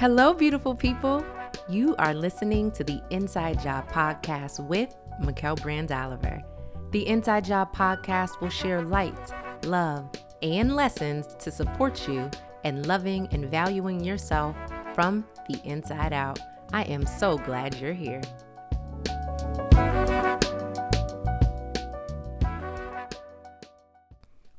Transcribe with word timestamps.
Hello, 0.00 0.32
beautiful 0.32 0.74
people. 0.74 1.22
You 1.68 1.94
are 1.98 2.14
listening 2.14 2.70
to 2.70 2.82
the 2.82 3.02
Inside 3.10 3.60
Job 3.60 3.86
Podcast 3.92 4.66
with 4.66 4.96
Mikkel 5.20 5.60
Brands 5.60 5.92
Oliver. 5.92 6.42
The 6.90 7.06
Inside 7.06 7.44
Job 7.44 7.76
Podcast 7.76 8.40
will 8.40 8.48
share 8.48 8.80
light, 8.80 9.30
love, 9.66 10.08
and 10.40 10.74
lessons 10.74 11.34
to 11.40 11.50
support 11.50 12.08
you 12.08 12.30
in 12.64 12.82
loving 12.84 13.28
and 13.30 13.50
valuing 13.50 14.02
yourself 14.02 14.56
from 14.94 15.22
the 15.50 15.60
inside 15.66 16.14
out. 16.14 16.38
I 16.72 16.84
am 16.84 17.04
so 17.04 17.36
glad 17.36 17.74
you're 17.74 17.92
here. 17.92 18.22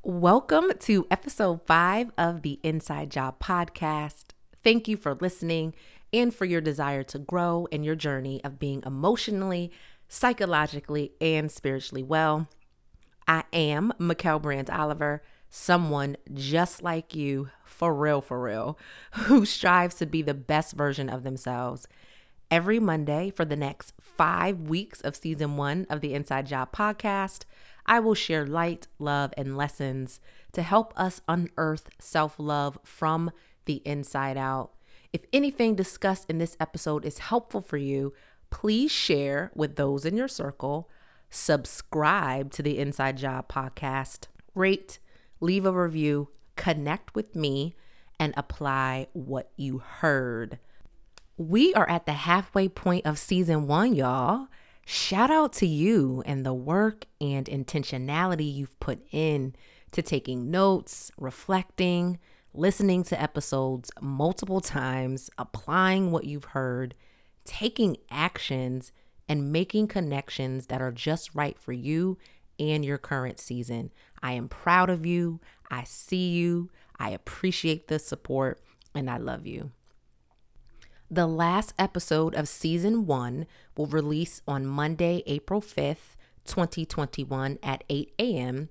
Welcome 0.04 0.70
to 0.82 1.04
episode 1.10 1.66
five 1.66 2.12
of 2.16 2.42
the 2.42 2.60
Inside 2.62 3.10
Job 3.10 3.40
Podcast. 3.40 4.26
Thank 4.62 4.86
you 4.88 4.96
for 4.96 5.14
listening 5.14 5.74
and 6.12 6.34
for 6.34 6.44
your 6.44 6.60
desire 6.60 7.02
to 7.04 7.18
grow 7.18 7.66
in 7.70 7.82
your 7.84 7.96
journey 7.96 8.42
of 8.44 8.58
being 8.58 8.82
emotionally, 8.86 9.72
psychologically, 10.08 11.12
and 11.20 11.50
spiritually 11.50 12.02
well. 12.02 12.48
I 13.26 13.44
am 13.52 13.92
Mikkel 13.98 14.42
Brands 14.42 14.70
Oliver, 14.70 15.22
someone 15.48 16.16
just 16.32 16.82
like 16.82 17.14
you, 17.14 17.50
for 17.64 17.94
real, 17.94 18.20
for 18.20 18.40
real, 18.40 18.78
who 19.12 19.44
strives 19.44 19.96
to 19.96 20.06
be 20.06 20.22
the 20.22 20.34
best 20.34 20.74
version 20.74 21.08
of 21.08 21.22
themselves. 21.22 21.88
Every 22.50 22.78
Monday 22.78 23.30
for 23.30 23.44
the 23.46 23.56
next 23.56 23.94
five 23.98 24.60
weeks 24.60 25.00
of 25.00 25.16
season 25.16 25.56
one 25.56 25.86
of 25.88 26.02
the 26.02 26.12
Inside 26.12 26.46
Job 26.46 26.70
podcast, 26.72 27.44
I 27.86 27.98
will 27.98 28.14
share 28.14 28.46
light, 28.46 28.86
love, 28.98 29.32
and 29.36 29.56
lessons 29.56 30.20
to 30.52 30.62
help 30.62 30.92
us 30.96 31.20
unearth 31.26 31.88
self 31.98 32.34
love 32.38 32.78
from 32.84 33.30
the 33.64 33.82
inside 33.84 34.36
out. 34.36 34.72
If 35.12 35.22
anything 35.32 35.74
discussed 35.74 36.30
in 36.30 36.38
this 36.38 36.56
episode 36.58 37.04
is 37.04 37.18
helpful 37.18 37.60
for 37.60 37.76
you, 37.76 38.14
please 38.50 38.90
share 38.90 39.50
with 39.54 39.76
those 39.76 40.04
in 40.04 40.16
your 40.16 40.28
circle, 40.28 40.88
subscribe 41.30 42.50
to 42.52 42.62
the 42.62 42.78
Inside 42.78 43.16
Job 43.18 43.48
podcast, 43.48 44.26
rate, 44.54 44.98
leave 45.40 45.64
a 45.64 45.72
review, 45.72 46.28
connect 46.56 47.14
with 47.14 47.34
me, 47.34 47.74
and 48.18 48.32
apply 48.36 49.08
what 49.12 49.50
you 49.56 49.78
heard. 49.78 50.58
We 51.36 51.74
are 51.74 51.88
at 51.88 52.06
the 52.06 52.12
halfway 52.12 52.68
point 52.68 53.06
of 53.06 53.18
season 53.18 53.66
one, 53.66 53.94
y'all. 53.94 54.48
Shout 54.84 55.30
out 55.30 55.52
to 55.54 55.66
you 55.66 56.22
and 56.26 56.44
the 56.44 56.54
work 56.54 57.06
and 57.20 57.46
intentionality 57.46 58.52
you've 58.52 58.78
put 58.80 59.00
in 59.10 59.54
to 59.92 60.02
taking 60.02 60.50
notes, 60.50 61.10
reflecting, 61.16 62.18
listening 62.54 63.02
to 63.04 63.20
episodes 63.20 63.90
multiple 64.00 64.60
times, 64.60 65.30
applying 65.38 66.10
what 66.10 66.24
you've 66.24 66.44
heard, 66.46 66.94
taking 67.44 67.96
actions, 68.10 68.92
and 69.28 69.52
making 69.52 69.88
connections 69.88 70.66
that 70.66 70.82
are 70.82 70.92
just 70.92 71.34
right 71.34 71.58
for 71.58 71.72
you 71.72 72.18
and 72.58 72.84
your 72.84 72.98
current 72.98 73.38
season. 73.38 73.90
I 74.22 74.32
am 74.32 74.48
proud 74.48 74.90
of 74.90 75.06
you. 75.06 75.40
I 75.70 75.84
see 75.84 76.30
you. 76.30 76.70
I 76.98 77.10
appreciate 77.10 77.88
the 77.88 77.98
support, 77.98 78.60
and 78.94 79.08
I 79.08 79.16
love 79.16 79.46
you. 79.46 79.70
The 81.10 81.26
last 81.26 81.74
episode 81.78 82.34
of 82.34 82.48
season 82.48 83.06
one 83.06 83.46
will 83.76 83.86
release 83.86 84.42
on 84.46 84.66
Monday, 84.66 85.22
April 85.26 85.60
5th, 85.60 86.16
2021 86.44 87.58
at 87.62 87.84
8 87.88 88.14
a.m 88.18 88.68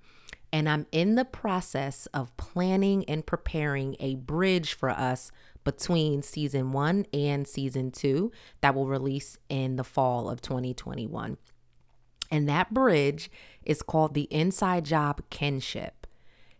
and 0.53 0.67
I'm 0.67 0.85
in 0.91 1.15
the 1.15 1.25
process 1.25 2.07
of 2.07 2.35
planning 2.37 3.05
and 3.05 3.25
preparing 3.25 3.95
a 3.99 4.15
bridge 4.15 4.73
for 4.73 4.89
us 4.89 5.31
between 5.63 6.21
season 6.21 6.71
one 6.71 7.05
and 7.13 7.47
season 7.47 7.91
two 7.91 8.31
that 8.61 8.75
will 8.75 8.87
release 8.87 9.37
in 9.49 9.75
the 9.75 9.83
fall 9.83 10.29
of 10.29 10.41
2021. 10.41 11.37
And 12.29 12.49
that 12.49 12.73
bridge 12.73 13.29
is 13.63 13.81
called 13.81 14.13
the 14.13 14.27
Inside 14.31 14.85
Job 14.85 15.21
Kinship. 15.29 16.07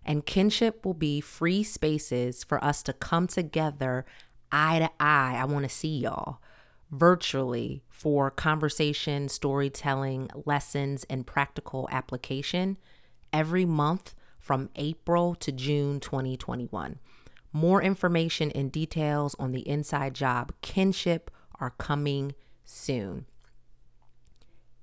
And 0.04 0.26
kinship 0.26 0.86
will 0.86 0.94
be 0.94 1.22
free 1.22 1.64
spaces 1.64 2.44
for 2.44 2.64
us 2.64 2.84
to 2.84 2.94
come 2.94 3.28
together 3.28 4.06
eye 4.52 4.80
to 4.80 4.90
eye. 5.00 5.38
I 5.40 5.46
want 5.46 5.64
to 5.64 5.70
see 5.70 6.00
y'all 6.00 6.40
virtually 6.92 7.84
for 7.90 8.30
conversation, 8.30 9.30
storytelling, 9.30 10.30
lessons, 10.46 11.06
and 11.10 11.26
practical 11.26 11.88
application 11.92 12.78
every 13.34 13.66
month 13.66 14.16
from 14.40 14.70
April 14.76 15.36
to 15.36 15.52
June 15.52 16.00
2021. 16.00 17.00
More 17.54 17.82
information 17.82 18.50
and 18.52 18.72
details 18.72 19.36
on 19.38 19.52
the 19.52 19.68
Inside 19.68 20.16
Job 20.16 20.54
Kinship 20.62 21.30
are 21.60 21.72
coming 21.72 22.34
soon. 22.64 23.26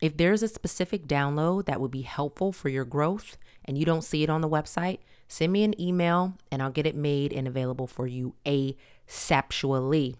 If 0.02 0.18
there's 0.18 0.42
a 0.42 0.48
specific 0.48 1.08
download 1.08 1.64
that 1.64 1.80
would 1.80 1.90
be 1.90 2.02
helpful 2.02 2.52
for 2.52 2.68
your 2.68 2.84
growth 2.84 3.38
and 3.64 3.78
you 3.78 3.86
don't 3.86 4.04
see 4.04 4.22
it 4.22 4.28
on 4.28 4.42
the 4.42 4.48
website, 4.48 4.98
send 5.28 5.50
me 5.50 5.64
an 5.64 5.80
email 5.80 6.34
and 6.52 6.62
I'll 6.62 6.70
get 6.70 6.86
it 6.86 6.94
made 6.94 7.32
and 7.32 7.48
available 7.48 7.86
for 7.86 8.06
you 8.06 8.34
asexually. 8.44 10.16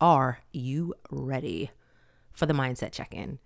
Are 0.00 0.40
you 0.52 0.94
ready 1.10 1.70
for 2.32 2.44
the 2.44 2.52
mindset 2.52 2.90
check 2.90 3.14
in? 3.14 3.38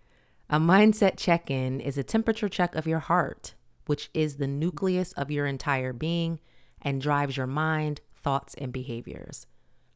A 0.48 0.58
mindset 0.58 1.18
check 1.18 1.50
in 1.50 1.80
is 1.80 1.98
a 1.98 2.02
temperature 2.02 2.48
check 2.48 2.74
of 2.74 2.86
your 2.86 2.98
heart, 2.98 3.54
which 3.84 4.08
is 4.14 4.36
the 4.36 4.48
nucleus 4.48 5.12
of 5.12 5.30
your 5.30 5.46
entire 5.46 5.92
being 5.92 6.40
and 6.80 7.00
drives 7.00 7.36
your 7.36 7.46
mind, 7.46 8.00
thoughts, 8.16 8.54
and 8.54 8.72
behaviors. 8.72 9.46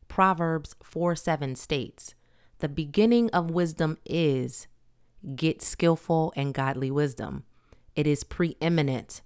Proverbs 0.06 0.77
4 0.83 1.17
7 1.17 1.56
states, 1.56 2.15
the 2.65 2.69
beginning 2.71 3.29
of 3.33 3.51
wisdom 3.51 3.99
is 4.07 4.69
get 5.37 5.61
skillful 5.61 6.33
and 6.35 6.55
godly 6.55 6.91
wisdom. 6.91 7.45
It 7.95 8.07
is 8.07 8.25
preeminent. 8.25 9.21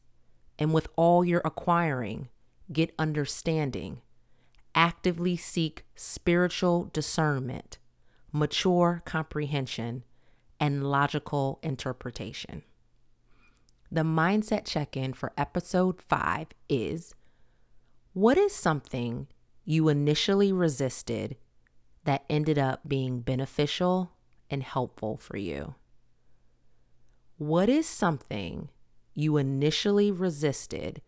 And 0.59 0.75
with 0.75 0.89
all 0.97 1.25
your 1.25 1.41
acquiring, 1.45 2.31
get 2.73 2.93
understanding. 2.99 4.01
Actively 4.75 5.37
seek 5.37 5.85
spiritual 5.95 6.91
discernment, 6.93 7.79
mature 8.33 9.03
comprehension, 9.05 10.03
and 10.59 10.91
logical 10.91 11.61
interpretation. 11.63 12.65
The 13.89 14.03
mindset 14.03 14.67
check 14.67 14.97
in 14.97 15.13
for 15.13 15.33
episode 15.39 16.03
five 16.03 16.49
is 16.69 17.15
What 18.15 18.37
is 18.37 18.53
something 18.53 19.29
you 19.65 19.89
initially 19.89 20.53
resisted 20.53 21.37
that 22.09 22.25
ended 22.31 22.59
up 22.59 22.81
being 22.89 23.21
beneficial 23.21 24.13
and 24.49 24.63
helpful 24.63 25.19
for 25.19 25.37
you? 25.37 25.75
What 27.37 27.69
is 27.69 27.87
something 27.87 28.71
you 29.13 29.37
initially 29.37 30.11
resisted 30.11 31.03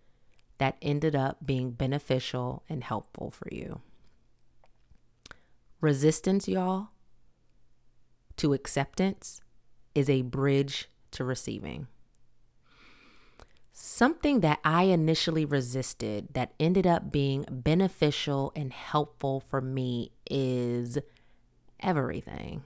that 0.59 0.77
ended 0.83 1.17
up 1.17 1.39
being 1.47 1.71
beneficial 1.71 2.65
and 2.69 2.85
helpful 2.85 3.31
for 3.31 3.49
you? 3.51 3.81
Resistance, 5.81 6.47
y'all, 6.47 6.89
to 8.37 8.53
acceptance 8.53 9.41
is 9.95 10.11
a 10.11 10.21
bridge 10.21 10.91
to 11.13 11.25
receiving. 11.25 11.87
Something 13.83 14.41
that 14.41 14.61
I 14.63 14.83
initially 14.83 15.47
resisted 15.47 16.35
that 16.35 16.53
ended 16.61 16.87
up 16.87 17.11
being 17.11 17.47
beneficial 17.51 18.53
and 18.55 18.75
helpful 18.75 19.41
for 19.41 19.63
me 19.63 20.13
is 20.31 20.99
everything. 21.81 22.63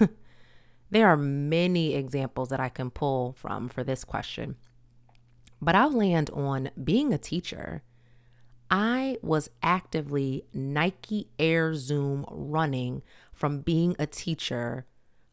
there 0.90 1.08
are 1.08 1.16
many 1.18 1.94
examples 1.94 2.48
that 2.48 2.58
I 2.58 2.70
can 2.70 2.88
pull 2.88 3.34
from 3.34 3.68
for 3.68 3.84
this 3.84 4.02
question, 4.02 4.56
but 5.60 5.74
I'll 5.74 5.92
land 5.92 6.30
on 6.30 6.70
being 6.82 7.12
a 7.12 7.18
teacher. 7.18 7.82
I 8.70 9.18
was 9.20 9.50
actively 9.62 10.46
Nike 10.54 11.28
Air 11.38 11.74
Zoom 11.74 12.24
running 12.30 13.02
from 13.34 13.60
being 13.60 13.94
a 13.98 14.06
teacher 14.06 14.86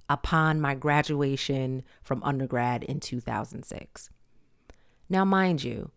upon 0.10 0.60
my 0.60 0.76
graduation 0.76 1.84
from 2.04 2.22
undergrad 2.24 2.84
in 2.84 3.00
2006. 3.00 4.10
Now, 5.10 5.26
mind 5.26 5.64
you, 5.64 5.92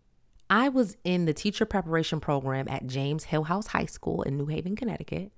I 0.49 0.69
was 0.69 0.95
in 1.03 1.25
the 1.25 1.33
teacher 1.33 1.65
preparation 1.65 2.19
program 2.19 2.67
at 2.69 2.87
James 2.87 3.25
Hillhouse 3.25 3.67
High 3.67 3.85
School 3.85 4.21
in 4.23 4.37
New 4.37 4.45
Haven, 4.47 4.75
Connecticut. 4.75 5.31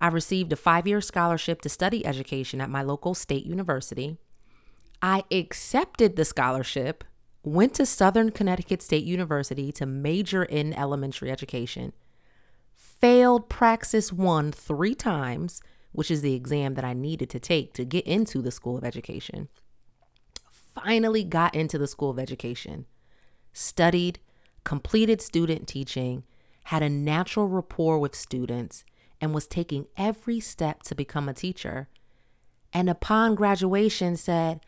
I 0.00 0.08
received 0.08 0.52
a 0.52 0.56
five 0.56 0.86
year 0.86 1.00
scholarship 1.00 1.60
to 1.62 1.68
study 1.68 2.04
education 2.06 2.60
at 2.60 2.70
my 2.70 2.82
local 2.82 3.14
state 3.14 3.44
university. 3.44 4.16
I 5.02 5.24
accepted 5.30 6.16
the 6.16 6.24
scholarship 6.24 7.04
went 7.42 7.74
to 7.74 7.86
Southern 7.86 8.30
Connecticut 8.30 8.82
State 8.82 9.04
University 9.04 9.72
to 9.72 9.86
major 9.86 10.44
in 10.44 10.74
elementary 10.74 11.30
education, 11.30 11.92
failed 12.74 13.48
Praxis 13.48 14.12
1 14.12 14.52
three 14.52 14.94
times, 14.94 15.62
which 15.92 16.10
is 16.10 16.22
the 16.22 16.34
exam 16.34 16.74
that 16.74 16.84
I 16.84 16.92
needed 16.92 17.30
to 17.30 17.40
take 17.40 17.72
to 17.74 17.84
get 17.84 18.06
into 18.06 18.42
the 18.42 18.50
School 18.50 18.76
of 18.76 18.84
Education. 18.84 19.48
Finally 20.74 21.24
got 21.24 21.54
into 21.54 21.78
the 21.78 21.86
School 21.86 22.10
of 22.10 22.18
Education, 22.18 22.86
studied, 23.52 24.18
completed 24.64 25.20
student 25.20 25.66
teaching, 25.66 26.24
had 26.64 26.82
a 26.82 26.88
natural 26.88 27.48
rapport 27.48 27.98
with 27.98 28.14
students, 28.14 28.84
and 29.20 29.34
was 29.34 29.46
taking 29.46 29.86
every 29.96 30.40
step 30.40 30.82
to 30.84 30.94
become 30.94 31.28
a 31.28 31.34
teacher. 31.34 31.88
And 32.72 32.88
upon 32.88 33.34
graduation, 33.34 34.16
said, 34.16 34.60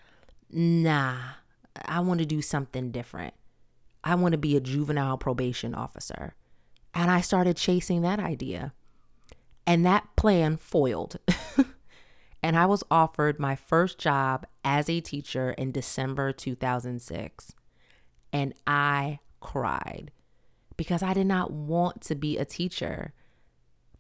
Nah, 0.51 1.19
I 1.85 2.01
want 2.01 2.21
to 2.21 2.27
do 2.27 2.43
something 2.43 2.91
different. 2.91 3.35
I 4.05 4.17
want 4.17 4.33
to 4.33 4.39
be 4.39 4.57
a 4.57 4.61
juvenile 4.61 5.17
probation 5.17 5.75
officer. 5.75 6.35
And 6.95 7.11
I 7.11 7.21
started 7.21 7.57
chasing 7.57 8.03
that 8.03 8.21
idea. 8.21 8.73
And 9.67 9.87
that 9.87 10.09
plan 10.17 10.57
foiled. 10.57 11.17
and 12.43 12.57
I 12.57 12.67
was 12.67 12.83
offered 12.91 13.39
my 13.39 13.55
first 13.55 13.99
job 13.99 14.47
as 14.65 14.89
a 14.89 15.01
teacher 15.01 15.53
in 15.53 15.71
December 15.71 16.33
2006. 16.33 17.55
And 18.33 18.55
I 18.67 19.21
cried 19.41 20.11
because 20.77 21.03
I 21.03 21.15
did 21.15 21.27
not 21.27 21.53
want 21.53 22.01
to 22.03 22.15
be 22.15 22.39
a 22.39 22.45
teacher. 22.45 23.13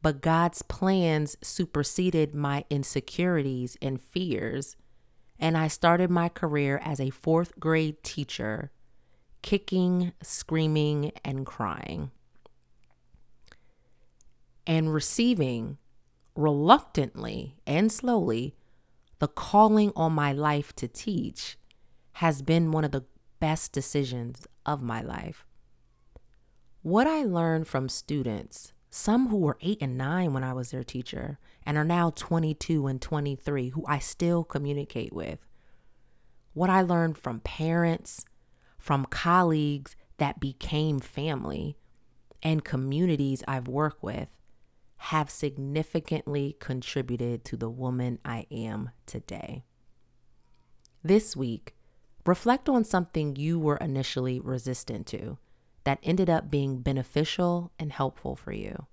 But 0.00 0.21
God's 0.21 0.62
plans 0.62 1.37
superseded 1.43 2.35
my 2.35 2.65
insecurities 2.69 3.77
and 3.81 4.00
fears. 4.00 4.77
And 5.39 5.56
I 5.56 5.69
started 5.69 6.11
my 6.11 6.29
career 6.29 6.81
as 6.83 6.99
a 6.99 7.11
fourth 7.11 7.61
grade 7.61 8.03
teacher, 8.03 8.73
kicking, 9.43 10.12
screaming, 10.21 11.12
and 11.25 11.47
crying. 11.47 12.11
And 14.67 14.93
receiving 14.93 15.79
reluctantly 16.34 17.56
and 17.67 17.93
slowly 17.93 18.55
the 19.19 19.29
calling 19.29 19.93
on 19.94 20.12
my 20.12 20.32
life 20.32 20.75
to 20.75 20.88
teach 20.88 21.56
has 22.14 22.43
been 22.43 22.73
one 22.73 22.84
of 22.84 22.93
the 22.93 23.05
best 23.40 23.73
decisions 23.73 24.46
of 24.67 24.82
my 24.82 25.00
life. 25.00 25.44
What 26.82 27.06
I 27.06 27.23
learned 27.23 27.69
from 27.69 27.88
students, 27.88 28.73
some 28.90 29.29
who 29.29 29.37
were 29.37 29.58
eight 29.61 29.79
and 29.81 29.96
nine 29.96 30.32
when 30.32 30.44
I 30.44 30.52
was 30.52 30.70
their 30.70 30.82
teacher, 30.82 31.38
and 31.64 31.79
are 31.79 31.84
now 31.84 32.11
22 32.11 32.87
and 32.87 33.00
23, 33.00 33.70
who 33.70 33.84
I 33.87 33.99
still 33.99 34.44
communicate 34.44 35.12
with. 35.12 35.38
What 36.52 36.70
I 36.70 36.82
learned 36.82 37.17
from 37.17 37.40
parents, 37.40 38.25
from 38.79 39.06
colleagues 39.06 39.96
that 40.19 40.40
became 40.40 40.99
family, 40.99 41.76
and 42.43 42.64
communities 42.64 43.44
I've 43.46 43.69
worked 43.69 44.02
with 44.02 44.29
have 45.06 45.28
significantly 45.28 46.56
contributed 46.60 47.44
to 47.44 47.56
the 47.56 47.69
woman 47.69 48.20
I 48.25 48.46
am 48.52 48.90
today. 49.04 49.64
This 51.02 51.37
week, 51.37 51.75
reflect 52.25 52.69
on 52.69 52.84
something 52.84 53.34
you 53.34 53.58
were 53.58 53.78
initially 53.78 54.38
resistant 54.38 55.08
to 55.08 55.38
that 55.82 55.99
ended 56.04 56.31
up 56.31 56.52
being 56.52 56.78
beneficial 56.82 57.72
and 57.81 57.90
helpful 57.90 58.37
for 58.37 58.52
you. 58.52 58.87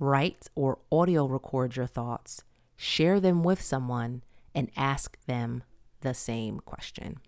Write 0.00 0.48
or 0.56 0.80
audio 0.90 1.26
record 1.26 1.76
your 1.76 1.86
thoughts, 1.86 2.42
share 2.74 3.20
them 3.20 3.44
with 3.44 3.62
someone, 3.62 4.24
and 4.56 4.72
ask 4.76 5.16
them 5.26 5.62
the 6.00 6.14
same 6.14 6.58
question. 6.58 7.20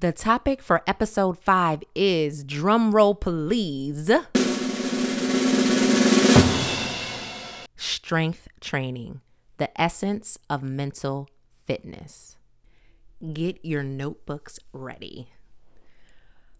The 0.00 0.12
topic 0.12 0.60
for 0.60 0.82
episode 0.86 1.38
five 1.38 1.82
is 1.94 2.44
drumroll 2.44 3.18
please. 3.18 4.10
Strength 8.06 8.46
training, 8.60 9.20
the 9.56 9.68
essence 9.80 10.38
of 10.48 10.62
mental 10.62 11.28
fitness. 11.64 12.36
Get 13.32 13.58
your 13.64 13.82
notebooks 13.82 14.60
ready. 14.72 15.32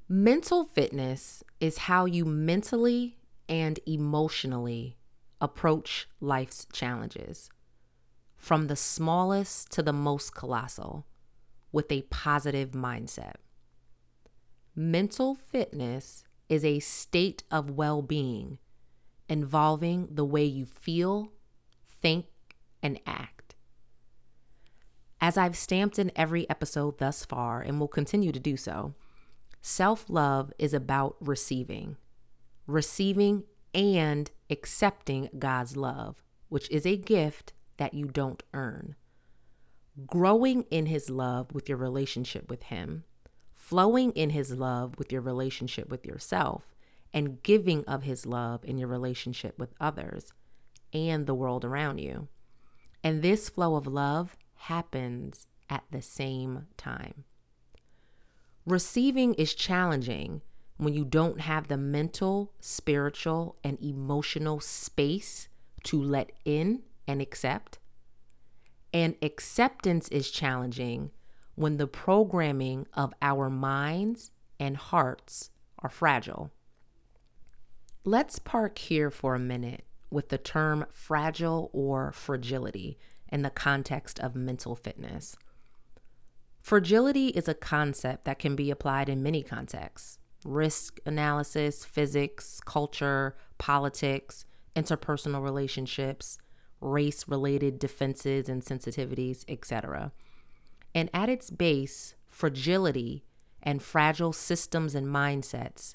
Mental 0.08 0.64
fitness 0.64 1.44
is 1.60 1.87
how 1.87 2.04
you 2.04 2.25
mentally 2.25 3.19
and 3.48 3.78
emotionally 3.87 4.96
approach 5.40 6.08
life's 6.20 6.66
challenges, 6.72 7.48
from 8.37 8.66
the 8.66 8.75
smallest 8.75 9.70
to 9.70 9.84
the 9.84 9.93
most 9.93 10.34
colossal, 10.34 11.06
with 11.70 11.93
a 11.93 12.02
positive 12.10 12.72
mindset. 12.72 13.34
Mental 14.75 15.37
fitness 15.37 16.25
is 16.48 16.64
a 16.64 16.81
state 16.81 17.44
of 17.52 17.70
well 17.70 18.02
being 18.02 18.58
involving 19.28 20.08
the 20.10 20.25
way 20.25 20.44
you 20.44 20.64
feel, 20.64 21.32
think, 22.00 22.26
and 22.82 23.00
act. 23.06 23.54
As 25.20 25.37
I've 25.37 25.56
stamped 25.56 25.98
in 25.98 26.12
every 26.14 26.48
episode 26.50 26.98
thus 26.98 27.25
far 27.25 27.60
and 27.60 27.81
will 27.81 27.88
continue 27.88 28.32
to 28.32 28.40
do 28.40 28.56
so, 28.56 28.94
Self 29.69 30.08
love 30.08 30.52
is 30.60 30.72
about 30.72 31.16
receiving, 31.19 31.96
receiving 32.69 33.43
and 33.75 34.31
accepting 34.48 35.28
God's 35.40 35.76
love, 35.76 36.22
which 36.48 36.70
is 36.70 36.87
a 36.87 36.96
gift 36.96 37.52
that 37.76 37.93
you 37.93 38.06
don't 38.06 38.44
earn. 38.54 38.94
Growing 40.06 40.62
in 40.70 40.87
His 40.87 41.10
love 41.10 41.52
with 41.52 41.69
your 41.69 41.78
relationship 41.78 42.48
with 42.48 42.62
Him, 42.62 43.02
flowing 43.56 44.12
in 44.12 44.31
His 44.31 44.52
love 44.52 44.94
with 44.98 45.10
your 45.10 45.20
relationship 45.20 45.88
with 45.88 46.06
yourself, 46.06 46.76
and 47.12 47.43
giving 47.43 47.84
of 47.87 48.04
His 48.04 48.25
love 48.25 48.64
in 48.64 48.78
your 48.78 48.88
relationship 48.88 49.58
with 49.58 49.75
others 49.81 50.32
and 50.92 51.26
the 51.26 51.34
world 51.34 51.64
around 51.64 51.98
you. 51.98 52.28
And 53.02 53.22
this 53.22 53.48
flow 53.48 53.76
of 53.76 53.86
love 53.86 54.36
happens 54.54 55.46
at 55.68 55.84
the 55.90 56.02
same 56.02 56.66
time. 56.76 57.24
Receiving 58.64 59.34
is 59.34 59.54
challenging 59.54 60.42
when 60.76 60.92
you 60.92 61.04
don't 61.04 61.40
have 61.40 61.68
the 61.68 61.76
mental, 61.76 62.52
spiritual, 62.60 63.56
and 63.62 63.80
emotional 63.82 64.60
space 64.60 65.48
to 65.84 66.02
let 66.02 66.32
in 66.44 66.82
and 67.06 67.22
accept. 67.22 67.78
And 68.93 69.14
acceptance 69.22 70.08
is 70.08 70.31
challenging 70.31 71.10
when 71.55 71.76
the 71.76 71.86
programming 71.86 72.86
of 72.93 73.14
our 73.22 73.48
minds 73.48 74.32
and 74.58 74.76
hearts 74.76 75.50
are 75.78 75.88
fragile. 75.88 76.50
Let's 78.05 78.38
park 78.38 78.78
here 78.78 79.10
for 79.10 79.34
a 79.34 79.40
minute 79.40 79.84
with 80.17 80.31
the 80.31 80.39
term 80.39 80.87
fragile 80.91 81.69
or 81.75 82.11
fragility 82.11 82.99
in 83.31 83.43
the 83.43 83.51
context 83.51 84.19
of 84.19 84.35
mental 84.35 84.75
fitness. 84.75 85.37
Fragility 86.63 87.29
is 87.29 87.49
a 87.49 87.55
concept 87.55 88.25
that 88.25 88.39
can 88.39 88.56
be 88.56 88.70
applied 88.70 89.11
in 89.11 89.23
many 89.23 89.43
contexts 89.43 90.19
risk 90.43 91.01
analysis, 91.05 91.85
physics, 91.85 92.61
culture, 92.65 93.37
politics, 93.58 94.46
interpersonal 94.75 95.43
relationships, 95.43 96.39
race 96.81 97.29
related 97.29 97.79
defenses 97.79 98.49
and 98.49 98.63
sensitivities, 98.63 99.44
etc. 99.49 100.13
And 100.94 101.11
at 101.13 101.29
its 101.29 101.51
base, 101.51 102.15
fragility 102.27 103.27
and 103.63 103.82
fragile 103.82 104.32
systems 104.32 104.94
and 104.94 105.08
mindsets 105.08 105.93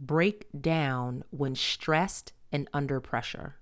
break 0.00 0.46
down 0.60 1.24
when 1.30 1.56
stressed 1.56 2.32
and 2.52 2.68
under 2.72 3.00
pressure. 3.00 3.56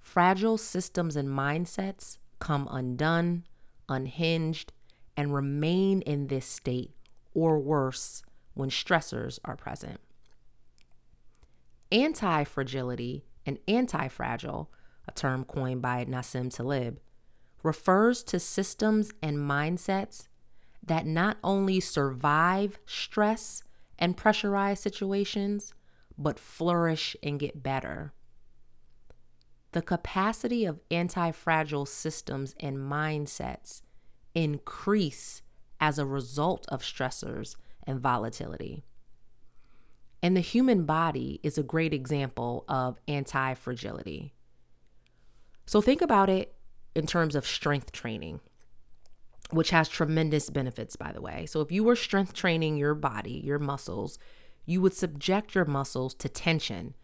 Fragile 0.00 0.58
systems 0.58 1.16
and 1.16 1.28
mindsets 1.28 2.18
come 2.38 2.68
undone, 2.70 3.44
unhinged, 3.88 4.72
and 5.16 5.34
remain 5.34 6.02
in 6.02 6.26
this 6.26 6.46
state 6.46 6.90
or 7.34 7.58
worse 7.58 8.22
when 8.54 8.70
stressors 8.70 9.38
are 9.44 9.56
present. 9.56 10.00
Anti 11.90 12.44
fragility 12.44 13.24
and 13.46 13.58
anti 13.68 14.08
fragile, 14.08 14.70
a 15.06 15.12
term 15.12 15.44
coined 15.44 15.82
by 15.82 16.04
Nassim 16.04 16.54
Taleb, 16.54 16.98
refers 17.62 18.22
to 18.24 18.40
systems 18.40 19.12
and 19.22 19.38
mindsets 19.38 20.26
that 20.82 21.06
not 21.06 21.38
only 21.44 21.80
survive 21.80 22.78
stress 22.86 23.62
and 23.98 24.16
pressurized 24.16 24.82
situations, 24.82 25.74
but 26.18 26.38
flourish 26.38 27.16
and 27.22 27.40
get 27.40 27.62
better. 27.62 28.12
The 29.72 29.82
capacity 29.82 30.64
of 30.64 30.80
anti 30.90 31.30
fragile 31.32 31.86
systems 31.86 32.54
and 32.60 32.76
mindsets 32.78 33.82
increase 34.34 35.42
as 35.80 35.98
a 35.98 36.06
result 36.06 36.66
of 36.68 36.82
stressors 36.82 37.56
and 37.86 38.00
volatility. 38.00 38.84
And 40.22 40.36
the 40.36 40.40
human 40.40 40.84
body 40.84 41.40
is 41.42 41.58
a 41.58 41.62
great 41.62 41.92
example 41.92 42.64
of 42.68 42.98
anti 43.08 43.54
fragility. 43.54 44.34
So 45.66 45.80
think 45.80 46.02
about 46.02 46.28
it 46.28 46.54
in 46.94 47.06
terms 47.06 47.34
of 47.34 47.46
strength 47.46 47.92
training. 47.92 48.40
which 49.50 49.70
has 49.70 49.86
tremendous 49.88 50.48
benefits, 50.48 50.96
by 50.96 51.12
the 51.12 51.20
way. 51.20 51.44
So, 51.44 51.60
if 51.60 51.70
you 51.70 51.84
were 51.84 51.94
strength 51.94 52.32
training 52.32 52.78
your 52.78 52.94
body, 52.94 53.42
your 53.44 53.58
muscles, 53.58 54.18
you 54.64 54.80
would 54.80 54.94
subject 54.94 55.54
your 55.54 55.64
muscles 55.64 56.14
to 56.14 56.28
tension 56.28 56.94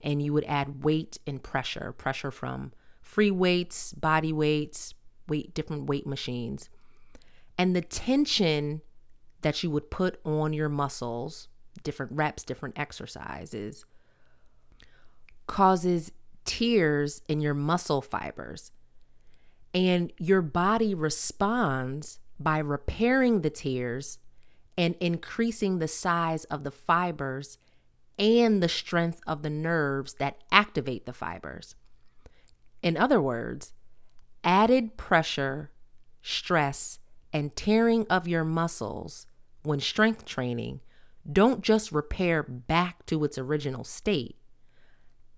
and 0.00 0.22
you 0.22 0.32
would 0.32 0.44
add 0.44 0.84
weight 0.84 1.18
and 1.26 1.42
pressure 1.42 1.92
pressure 1.92 2.30
from 2.30 2.72
free 3.02 3.30
weights, 3.30 3.92
body 3.94 4.32
weights, 4.32 4.94
weight, 5.26 5.54
different 5.54 5.86
weight 5.86 6.06
machines. 6.06 6.68
And 7.56 7.74
the 7.74 7.82
tension 7.82 8.82
that 9.42 9.62
you 9.62 9.70
would 9.70 9.90
put 9.90 10.20
on 10.24 10.52
your 10.52 10.68
muscles, 10.68 11.48
different 11.82 12.12
reps, 12.12 12.44
different 12.44 12.78
exercises, 12.78 13.84
causes 15.46 16.12
tears 16.44 17.22
in 17.28 17.40
your 17.40 17.54
muscle 17.54 18.02
fibers. 18.02 18.72
And 19.74 20.12
your 20.18 20.42
body 20.42 20.94
responds 20.94 22.20
by 22.38 22.58
repairing 22.58 23.40
the 23.40 23.50
tears 23.50 24.18
and 24.78 24.94
increasing 25.00 25.80
the 25.80 25.88
size 25.88 26.44
of 26.44 26.62
the 26.62 26.70
fibers 26.70 27.58
and 28.16 28.62
the 28.62 28.68
strength 28.68 29.20
of 29.26 29.42
the 29.42 29.50
nerves 29.50 30.14
that 30.14 30.38
activate 30.52 31.04
the 31.04 31.12
fibers. 31.12 31.74
In 32.80 32.96
other 32.96 33.20
words, 33.20 33.72
added 34.44 34.96
pressure, 34.96 35.72
stress, 36.22 37.00
and 37.32 37.54
tearing 37.56 38.06
of 38.08 38.28
your 38.28 38.44
muscles 38.44 39.26
when 39.64 39.80
strength 39.80 40.24
training 40.24 40.80
don't 41.30 41.60
just 41.60 41.90
repair 41.90 42.44
back 42.44 43.04
to 43.06 43.24
its 43.24 43.36
original 43.36 43.82
state. 43.82 44.36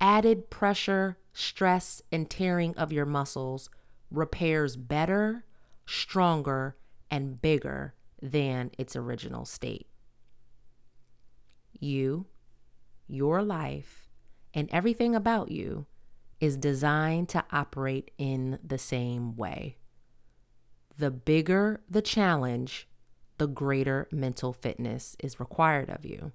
Added 0.03 0.51
pressure, 0.51 1.17
stress, 1.33 2.03
and 2.13 2.29
tearing 2.29 2.77
of 2.77 2.93
your 2.93 3.07
muscles 3.07 3.71
repairs 4.11 4.77
better, 4.77 5.47
stronger, 5.87 6.77
and 7.11 7.41
bigger 7.41 7.95
than 8.23 8.71
its 8.79 8.97
original 8.97 9.45
state. 9.45 9.87
You, 11.79 12.27
your 13.07 13.43
life, 13.43 14.09
and 14.53 14.69
everything 14.73 15.15
about 15.15 15.51
you 15.51 15.87
is 16.41 16.57
designed 16.57 17.29
to 17.31 17.45
operate 17.53 18.11
in 18.19 18.59
the 18.65 18.79
same 18.79 19.37
way. 19.37 19.77
The 20.99 21.11
bigger 21.11 21.81
the 21.89 22.03
challenge, 22.03 22.89
the 23.39 23.47
greater 23.47 24.09
mental 24.11 24.53
fitness 24.53 25.17
is 25.21 25.41
required 25.41 25.91
of 25.91 26.05
you. 26.05 26.33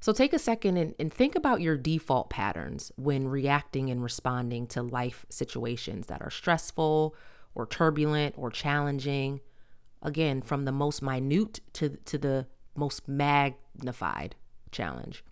So 0.00 0.12
take 0.12 0.34
a 0.34 0.38
second 0.38 0.76
and, 0.76 0.94
and, 0.98 1.10
think 1.10 1.34
about 1.34 1.62
your 1.62 1.78
default 1.78 2.28
patterns 2.28 2.92
when 2.96 3.26
reacting 3.26 3.88
and 3.88 4.02
responding 4.02 4.66
to 4.66 4.82
life 4.82 5.24
situations 5.30 6.08
that 6.08 6.20
are 6.20 6.28
stressful 6.28 7.16
or 7.54 7.66
turbulent 7.66 8.34
or 8.36 8.50
challenging. 8.50 9.40
Again, 10.04 10.42
from 10.42 10.66
the 10.66 10.72
most 10.72 11.00
minute 11.00 11.60
to, 11.72 11.96
to 12.04 12.18
the 12.18 12.46
most 12.76 13.08
magnified 13.08 14.36
challenge. 14.70 15.24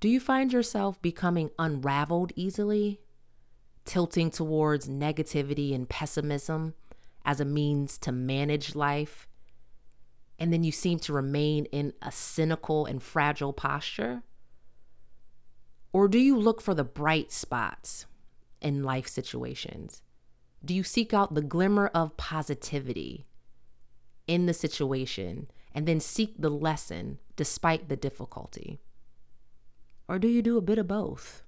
Do 0.00 0.08
you 0.08 0.20
find 0.20 0.52
yourself 0.52 1.02
becoming 1.02 1.50
unraveled 1.58 2.32
easily, 2.36 3.00
tilting 3.84 4.30
towards 4.30 4.88
negativity 4.88 5.74
and 5.74 5.88
pessimism 5.88 6.74
as 7.24 7.40
a 7.40 7.44
means 7.44 7.98
to 7.98 8.12
manage 8.12 8.76
life? 8.76 9.26
And 10.38 10.52
then 10.52 10.62
you 10.62 10.72
seem 10.72 10.98
to 11.00 11.12
remain 11.12 11.66
in 11.66 11.94
a 12.00 12.12
cynical 12.12 12.86
and 12.86 13.02
fragile 13.02 13.52
posture? 13.52 14.22
Or 15.92 16.08
do 16.08 16.18
you 16.18 16.36
look 16.36 16.60
for 16.60 16.74
the 16.74 16.84
bright 16.84 17.32
spots 17.32 18.06
in 18.60 18.82
life 18.82 19.08
situations? 19.08 20.02
Do 20.64 20.74
you 20.74 20.82
seek 20.84 21.12
out 21.12 21.34
the 21.34 21.42
glimmer 21.42 21.88
of 21.88 22.16
positivity 22.16 23.26
in 24.26 24.46
the 24.46 24.54
situation 24.54 25.48
and 25.74 25.86
then 25.86 26.00
seek 26.00 26.34
the 26.38 26.50
lesson 26.50 27.18
despite 27.36 27.88
the 27.88 27.96
difficulty? 27.96 28.80
Or 30.08 30.18
do 30.18 30.28
you 30.28 30.42
do 30.42 30.56
a 30.58 30.62
bit 30.62 30.78
of 30.78 30.88
both? 30.88 31.42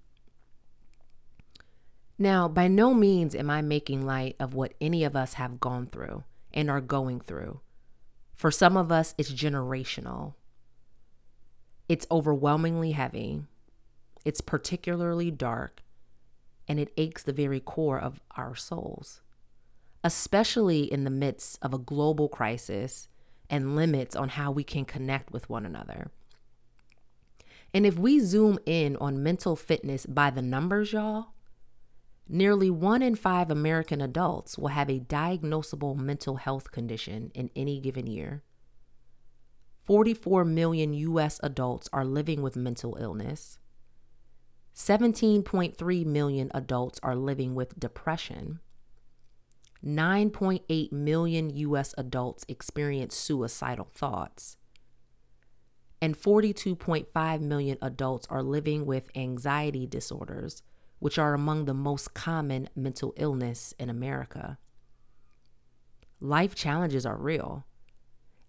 Now, 2.19 2.47
by 2.47 2.69
no 2.69 2.95
means 2.95 3.35
am 3.35 3.51
I 3.51 3.61
making 3.61 4.07
light 4.07 4.37
of 4.39 4.55
what 4.55 4.75
any 4.81 5.05
of 5.05 5.17
us 5.17 5.35
have 5.35 5.61
gone 5.61 5.87
through 5.87 6.25
and 6.53 6.71
are 6.71 6.81
going 6.81 7.21
through. 7.21 7.61
For 8.37 8.51
some 8.51 8.77
of 8.77 8.93
us, 8.93 9.15
it's 9.19 9.33
generational. 9.33 10.35
It's 11.89 12.07
overwhelmingly 12.11 12.93
heavy. 12.93 13.43
It's 14.25 14.41
particularly 14.41 15.31
dark, 15.31 15.83
and 16.67 16.79
it 16.81 16.93
aches 16.97 17.23
the 17.23 17.33
very 17.33 17.61
core 17.61 17.99
of 17.99 18.21
our 18.37 18.55
souls, 18.55 19.21
especially 20.05 20.83
in 20.83 21.05
the 21.05 21.11
midst 21.11 21.59
of 21.63 21.73
a 21.73 21.79
global 21.79 22.29
crisis 22.29 23.09
and 23.49 23.75
limits 23.75 24.15
on 24.15 24.29
how 24.29 24.51
we 24.51 24.63
can 24.63 24.85
connect 24.85 25.33
with 25.33 25.49
one 25.49 25.65
another. 25.65 26.11
And 27.73 27.87
if 27.87 27.99
we 27.99 28.21
zoom 28.21 28.59
in 28.67 28.97
on 28.97 29.23
mental 29.23 29.57
fitness 29.57 30.07
by 30.07 30.31
the 30.31 30.43
numbers, 30.43 30.93
y'all, 30.93 31.29
nearly 32.29 32.71
one 32.71 33.03
in 33.03 33.17
five 33.17 33.51
American 33.51 34.01
adults 34.01 34.59
will 34.59 34.69
have 34.69 34.91
a 34.91 35.01
diagnosable 35.01 35.97
mental 35.97 36.37
health 36.37 36.71
condition 36.71 37.33
in 37.35 37.51
any 37.57 37.81
given 37.81 38.07
year. 38.07 38.43
44 39.85 40.45
million 40.45 40.93
US 40.93 41.41
adults 41.43 41.89
are 41.93 42.05
living 42.05 42.43
with 42.43 42.57
mental 42.57 42.97
illness. 43.01 43.59
17.3 44.75 46.07
million 46.07 46.51
adults 46.55 47.01
are 47.03 47.17
living 47.17 47.55
with 47.55 47.79
depression. 47.79 48.61
9.8 49.85 50.93
million 50.93 51.51
US 51.51 51.95
adults 51.99 52.45
experience 52.49 53.15
suicidal 53.15 53.89
thoughts 53.93 54.57
and 56.05 56.21
42.5 56.21 57.41
million 57.41 57.79
adults 57.81 58.27
are 58.29 58.43
living 58.43 58.85
with 58.85 59.09
anxiety 59.15 59.87
disorders, 59.87 60.63
which 60.99 61.19
are 61.19 61.33
among 61.33 61.65
the 61.65 61.73
most 61.73 62.13
common 62.13 62.69
mental 62.77 63.15
illness 63.17 63.73
in 63.79 63.89
America. 63.89 64.59
Life 66.21 66.55
challenges 66.55 67.07
are 67.07 67.17
real. 67.17 67.65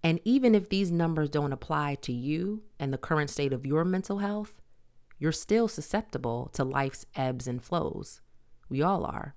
And 0.03 0.19
even 0.25 0.53
if 0.53 0.67
these 0.67 0.91
numbers 0.91 1.29
don't 1.29 1.53
apply 1.53 1.95
to 2.01 2.11
you 2.11 2.63
and 2.77 2.91
the 2.91 2.97
current 2.97 3.29
state 3.29 3.53
of 3.53 3.65
your 3.65 3.85
mental 3.85 4.17
health, 4.17 4.61
you're 5.17 5.31
still 5.31 5.69
susceptible 5.69 6.49
to 6.51 6.65
life's 6.65 7.05
ebbs 7.15 7.47
and 7.47 7.63
flows. 7.63 8.19
We 8.67 8.81
all 8.81 9.05
are. 9.05 9.33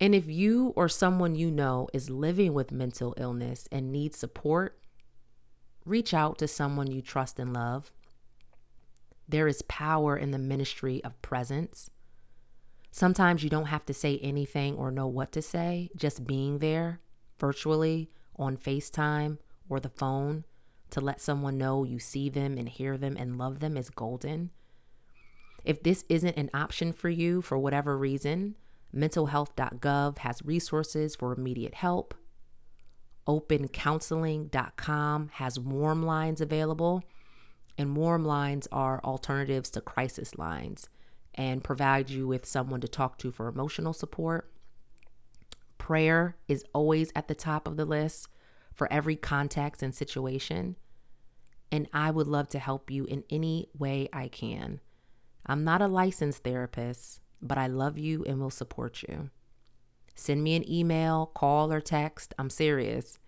And 0.00 0.14
if 0.14 0.26
you 0.28 0.72
or 0.76 0.88
someone 0.88 1.34
you 1.34 1.50
know 1.50 1.88
is 1.92 2.10
living 2.10 2.52
with 2.52 2.70
mental 2.70 3.14
illness 3.16 3.66
and 3.72 3.90
needs 3.90 4.18
support, 4.18 4.78
reach 5.84 6.12
out 6.12 6.38
to 6.38 6.48
someone 6.48 6.90
you 6.90 7.00
trust 7.00 7.38
and 7.38 7.54
love. 7.54 7.92
There 9.28 9.48
is 9.48 9.62
power 9.62 10.16
in 10.16 10.32
the 10.32 10.38
ministry 10.38 11.02
of 11.02 11.20
presence. 11.22 11.90
Sometimes 12.90 13.42
you 13.42 13.50
don't 13.50 13.66
have 13.66 13.86
to 13.86 13.94
say 13.94 14.18
anything 14.22 14.76
or 14.76 14.90
know 14.90 15.06
what 15.06 15.32
to 15.32 15.42
say, 15.42 15.90
just 15.96 16.26
being 16.26 16.58
there 16.58 17.00
virtually 17.38 18.10
on 18.36 18.56
FaceTime 18.56 19.38
or 19.68 19.80
the 19.80 19.88
phone 19.88 20.44
to 20.90 21.00
let 21.00 21.20
someone 21.20 21.58
know 21.58 21.84
you 21.84 21.98
see 21.98 22.28
them 22.28 22.56
and 22.56 22.68
hear 22.68 22.96
them 22.96 23.16
and 23.18 23.38
love 23.38 23.60
them 23.60 23.76
is 23.76 23.90
golden. 23.90 24.50
If 25.64 25.82
this 25.82 26.04
isn't 26.08 26.36
an 26.36 26.50
option 26.54 26.92
for 26.92 27.08
you 27.08 27.42
for 27.42 27.58
whatever 27.58 27.98
reason, 27.98 28.54
mentalhealth.gov 28.94 30.18
has 30.18 30.44
resources 30.44 31.16
for 31.16 31.32
immediate 31.32 31.74
help 31.74 32.14
opencounseling.com 33.26 35.30
has 35.34 35.58
warm 35.58 36.02
lines 36.04 36.40
available, 36.40 37.02
and 37.76 37.96
warm 37.96 38.24
lines 38.24 38.68
are 38.72 39.00
alternatives 39.04 39.68
to 39.70 39.80
crisis 39.80 40.38
lines 40.38 40.88
and 41.34 41.64
provide 41.64 42.08
you 42.08 42.26
with 42.26 42.46
someone 42.46 42.80
to 42.80 42.88
talk 42.88 43.18
to 43.18 43.30
for 43.30 43.48
emotional 43.48 43.92
support. 43.92 44.50
Prayer 45.76 46.36
is 46.48 46.64
always 46.72 47.12
at 47.14 47.28
the 47.28 47.34
top 47.34 47.68
of 47.68 47.76
the 47.76 47.84
list 47.84 48.28
for 48.72 48.90
every 48.92 49.16
context 49.16 49.82
and 49.82 49.94
situation. 49.94 50.76
And 51.70 51.88
I 51.92 52.10
would 52.10 52.28
love 52.28 52.48
to 52.50 52.58
help 52.58 52.90
you 52.90 53.04
in 53.04 53.24
any 53.28 53.68
way 53.76 54.08
I 54.12 54.28
can. 54.28 54.80
I'm 55.44 55.64
not 55.64 55.82
a 55.82 55.88
licensed 55.88 56.44
therapist, 56.44 57.20
but 57.46 57.58
I 57.58 57.66
love 57.66 57.98
you 57.98 58.24
and 58.24 58.40
will 58.40 58.50
support 58.50 59.02
you. 59.02 59.30
Send 60.14 60.42
me 60.42 60.56
an 60.56 60.70
email, 60.70 61.26
call, 61.34 61.72
or 61.72 61.80
text. 61.80 62.34
I'm 62.38 62.50
serious. 62.50 63.18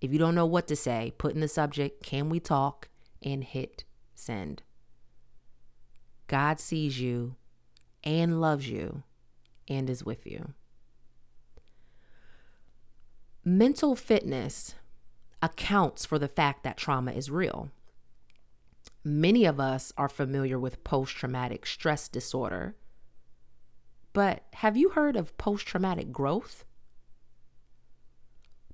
If 0.00 0.12
you 0.12 0.18
don't 0.18 0.34
know 0.34 0.46
what 0.46 0.66
to 0.68 0.76
say, 0.76 1.12
put 1.18 1.34
in 1.34 1.40
the 1.40 1.48
subject, 1.48 2.02
Can 2.02 2.28
we 2.28 2.40
talk? 2.40 2.88
and 3.24 3.44
hit 3.44 3.84
send. 4.14 4.62
God 6.26 6.58
sees 6.58 7.00
you 7.00 7.36
and 8.02 8.40
loves 8.40 8.68
you 8.68 9.02
and 9.68 9.88
is 9.88 10.04
with 10.04 10.26
you. 10.26 10.54
Mental 13.44 13.94
fitness 13.96 14.74
accounts 15.40 16.04
for 16.04 16.18
the 16.18 16.28
fact 16.28 16.62
that 16.62 16.76
trauma 16.76 17.12
is 17.12 17.30
real. 17.30 17.70
Many 19.04 19.44
of 19.44 19.58
us 19.58 19.92
are 19.96 20.08
familiar 20.08 20.58
with 20.58 20.84
post 20.84 21.16
traumatic 21.16 21.66
stress 21.66 22.08
disorder, 22.08 22.76
But 24.12 24.44
have 24.54 24.76
you 24.76 24.90
heard 24.90 25.16
of 25.16 25.36
post 25.38 25.66
traumatic 25.66 26.12
growth? 26.12 26.64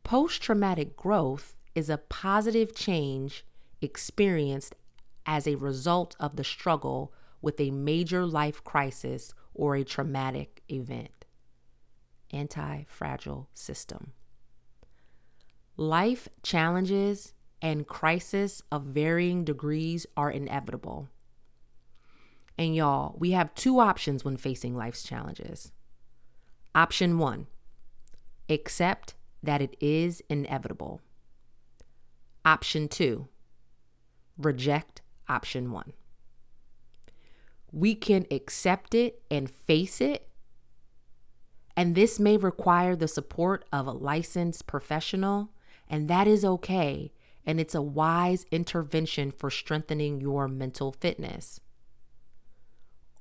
Post 0.02 0.42
traumatic 0.42 0.96
growth 0.96 1.54
is 1.74 1.88
a 1.88 1.98
positive 1.98 2.74
change 2.74 3.44
experienced 3.80 4.74
as 5.26 5.46
a 5.46 5.56
result 5.56 6.16
of 6.18 6.36
the 6.36 6.44
struggle 6.44 7.12
with 7.40 7.60
a 7.60 7.70
major 7.70 8.26
life 8.26 8.64
crisis 8.64 9.34
or 9.54 9.76
a 9.76 9.84
traumatic 9.84 10.62
event. 10.68 11.24
Anti 12.32 12.84
fragile 12.88 13.48
system. 13.54 14.12
Life 15.76 16.28
challenges 16.42 17.34
and 17.62 17.86
crises 17.86 18.62
of 18.72 18.84
varying 18.84 19.44
degrees 19.44 20.06
are 20.16 20.30
inevitable. 20.30 21.08
And 22.58 22.74
y'all, 22.74 23.14
we 23.16 23.30
have 23.30 23.54
two 23.54 23.78
options 23.78 24.24
when 24.24 24.36
facing 24.36 24.76
life's 24.76 25.04
challenges. 25.04 25.70
Option 26.74 27.16
one, 27.18 27.46
accept 28.48 29.14
that 29.42 29.62
it 29.62 29.76
is 29.80 30.22
inevitable. 30.28 31.00
Option 32.44 32.88
two, 32.88 33.28
reject 34.36 35.02
option 35.28 35.70
one. 35.70 35.92
We 37.70 37.94
can 37.94 38.26
accept 38.30 38.94
it 38.94 39.22
and 39.30 39.48
face 39.48 40.00
it, 40.00 40.28
and 41.76 41.94
this 41.94 42.18
may 42.18 42.36
require 42.36 42.96
the 42.96 43.06
support 43.06 43.66
of 43.72 43.86
a 43.86 43.92
licensed 43.92 44.66
professional, 44.66 45.50
and 45.88 46.08
that 46.08 46.26
is 46.26 46.44
okay. 46.44 47.12
And 47.46 47.60
it's 47.60 47.74
a 47.74 47.80
wise 47.80 48.46
intervention 48.50 49.30
for 49.30 49.48
strengthening 49.48 50.20
your 50.20 50.48
mental 50.48 50.92
fitness. 50.92 51.60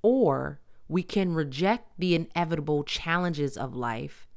Or 0.02 0.60
we 0.88 1.04
can 1.04 1.34
reject 1.34 1.92
the 1.98 2.16
inevitable 2.16 2.84
challenges 2.84 3.58
of 3.58 3.76
life 3.76 4.28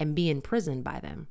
and 0.00 0.14
be 0.14 0.30
imprisoned 0.30 0.84
by 0.84 1.00
them. 1.00 1.28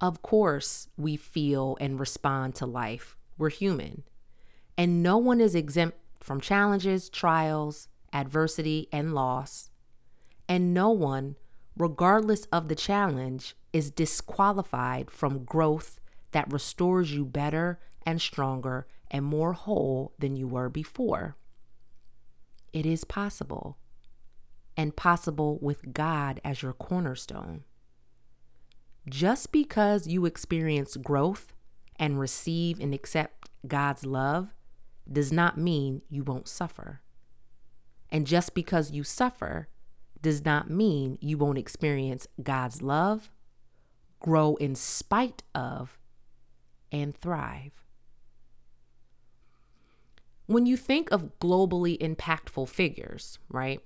Of 0.00 0.20
course, 0.20 0.88
we 0.96 1.16
feel 1.16 1.78
and 1.80 1.98
respond 1.98 2.54
to 2.56 2.66
life. 2.66 3.16
We're 3.38 3.50
human. 3.50 4.02
And 4.76 5.02
no 5.02 5.16
one 5.16 5.40
is 5.40 5.54
exempt 5.54 5.98
from 6.20 6.40
challenges, 6.40 7.08
trials, 7.08 7.88
adversity, 8.12 8.88
and 8.92 9.14
loss. 9.14 9.70
And 10.48 10.74
no 10.74 10.90
one, 10.90 11.36
regardless 11.76 12.44
of 12.46 12.68
the 12.68 12.74
challenge, 12.74 13.56
is 13.72 13.90
disqualified 13.90 15.10
from 15.10 15.44
growth 15.44 15.98
that 16.32 16.52
restores 16.52 17.12
you 17.12 17.24
better 17.24 17.78
and 18.04 18.20
stronger 18.20 18.86
and 19.10 19.24
more 19.24 19.54
whole 19.54 20.12
than 20.18 20.36
you 20.36 20.46
were 20.46 20.68
before. 20.68 21.36
It 22.76 22.84
is 22.84 23.04
possible, 23.04 23.78
and 24.76 24.94
possible 24.94 25.58
with 25.62 25.94
God 25.94 26.42
as 26.44 26.60
your 26.60 26.74
cornerstone. 26.74 27.64
Just 29.08 29.50
because 29.50 30.06
you 30.06 30.26
experience 30.26 30.98
growth 30.98 31.54
and 31.98 32.20
receive 32.20 32.78
and 32.78 32.92
accept 32.92 33.48
God's 33.66 34.04
love 34.04 34.54
does 35.10 35.32
not 35.32 35.56
mean 35.56 36.02
you 36.10 36.22
won't 36.22 36.48
suffer. 36.48 37.00
And 38.10 38.26
just 38.26 38.52
because 38.52 38.90
you 38.90 39.04
suffer 39.04 39.68
does 40.20 40.44
not 40.44 40.68
mean 40.68 41.16
you 41.22 41.38
won't 41.38 41.56
experience 41.56 42.28
God's 42.42 42.82
love, 42.82 43.30
grow 44.20 44.56
in 44.56 44.74
spite 44.74 45.42
of, 45.54 45.98
and 46.92 47.16
thrive. 47.16 47.85
When 50.46 50.64
you 50.66 50.76
think 50.76 51.10
of 51.10 51.38
globally 51.40 51.98
impactful 51.98 52.68
figures, 52.68 53.38
right? 53.48 53.80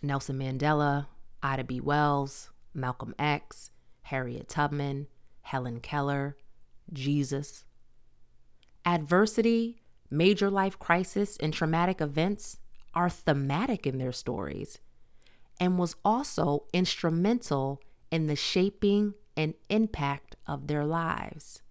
Nelson 0.00 0.38
Mandela, 0.38 1.06
Ida 1.42 1.64
B. 1.64 1.80
Wells, 1.80 2.50
Malcolm 2.72 3.14
X, 3.18 3.70
Harriet 4.02 4.48
Tubman, 4.48 5.08
Helen 5.42 5.80
Keller, 5.80 6.36
Jesus. 6.92 7.64
Adversity, 8.84 9.82
major 10.08 10.50
life 10.50 10.78
crisis, 10.78 11.36
and 11.38 11.52
traumatic 11.52 12.00
events 12.00 12.58
are 12.94 13.10
thematic 13.10 13.86
in 13.86 13.98
their 13.98 14.12
stories 14.12 14.78
and 15.58 15.78
was 15.78 15.96
also 16.04 16.64
instrumental 16.72 17.80
in 18.10 18.26
the 18.26 18.36
shaping 18.36 19.14
and 19.36 19.54
impact 19.68 20.36
of 20.46 20.66
their 20.68 20.84
lives. 20.84 21.62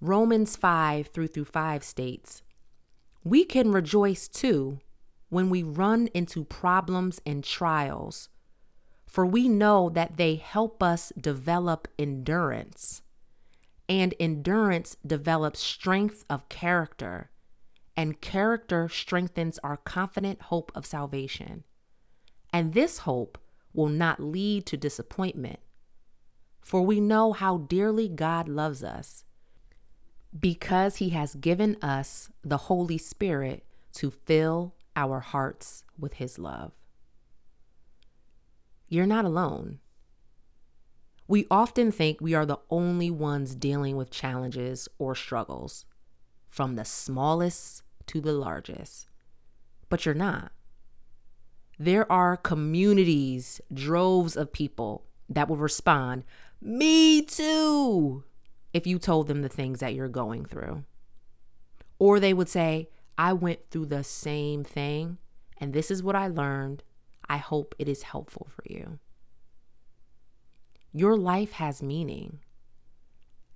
Romans 0.00 0.56
5 0.56 1.08
through 1.08 1.28
through 1.28 1.44
5 1.44 1.84
states, 1.84 2.42
We 3.22 3.44
can 3.44 3.70
rejoice 3.72 4.28
too 4.28 4.80
when 5.28 5.50
we 5.50 5.62
run 5.62 6.08
into 6.14 6.44
problems 6.44 7.20
and 7.24 7.44
trials 7.44 8.28
for 9.10 9.26
we 9.26 9.48
know 9.48 9.90
that 9.90 10.16
they 10.16 10.36
help 10.36 10.84
us 10.84 11.12
develop 11.20 11.88
endurance. 11.98 13.02
And 13.88 14.14
endurance 14.20 14.96
develops 15.04 15.58
strength 15.58 16.24
of 16.30 16.48
character, 16.48 17.32
and 17.96 18.20
character 18.20 18.88
strengthens 18.88 19.58
our 19.64 19.76
confident 19.76 20.42
hope 20.42 20.70
of 20.76 20.86
salvation. 20.86 21.64
And 22.52 22.72
this 22.72 22.98
hope 22.98 23.36
will 23.74 23.88
not 23.88 24.20
lead 24.20 24.64
to 24.66 24.76
disappointment, 24.76 25.58
for 26.60 26.82
we 26.82 27.00
know 27.00 27.32
how 27.32 27.58
dearly 27.58 28.08
God 28.08 28.48
loves 28.48 28.84
us 28.84 29.24
because 30.38 30.96
he 30.96 31.10
has 31.10 31.34
given 31.34 31.76
us 31.82 32.30
the 32.42 32.56
Holy 32.56 32.98
Spirit 32.98 33.64
to 33.94 34.10
fill 34.10 34.74
our 34.94 35.20
hearts 35.20 35.84
with 35.98 36.14
his 36.14 36.38
love 36.38 36.72
you're 38.90 39.06
not 39.06 39.24
alone. 39.24 39.78
We 41.28 41.46
often 41.48 41.92
think 41.92 42.20
we 42.20 42.34
are 42.34 42.44
the 42.44 42.58
only 42.70 43.08
ones 43.08 43.54
dealing 43.54 43.96
with 43.96 44.10
challenges 44.10 44.88
or 44.98 45.14
struggles, 45.14 45.84
from 46.48 46.74
the 46.74 46.84
smallest 46.84 47.84
to 48.06 48.20
the 48.20 48.32
largest. 48.32 49.06
But 49.88 50.04
you're 50.04 50.14
not. 50.14 50.50
There 51.78 52.10
are 52.10 52.36
communities, 52.36 53.60
droves 53.72 54.36
of 54.36 54.52
people 54.52 55.06
that 55.28 55.48
will 55.48 55.56
respond, 55.56 56.24
Me 56.60 57.22
too, 57.22 58.24
if 58.72 58.86
you 58.86 58.98
told 58.98 59.26
them 59.26 59.42
the 59.42 59.48
things 59.48 59.80
that 59.80 59.94
you're 59.94 60.08
going 60.08 60.44
through. 60.44 60.84
Or 61.98 62.20
they 62.20 62.32
would 62.32 62.48
say, 62.48 62.88
I 63.18 63.32
went 63.32 63.70
through 63.70 63.86
the 63.86 64.04
same 64.04 64.64
thing, 64.64 65.18
and 65.58 65.72
this 65.72 65.90
is 65.90 66.02
what 66.02 66.16
I 66.16 66.28
learned, 66.28 66.82
I 67.28 67.36
hope 67.36 67.74
it 67.78 67.88
is 67.88 68.04
helpful 68.04 68.48
for 68.50 68.62
you. 68.66 68.98
Your 70.92 71.16
life 71.16 71.52
has 71.52 71.82
meaning. 71.82 72.40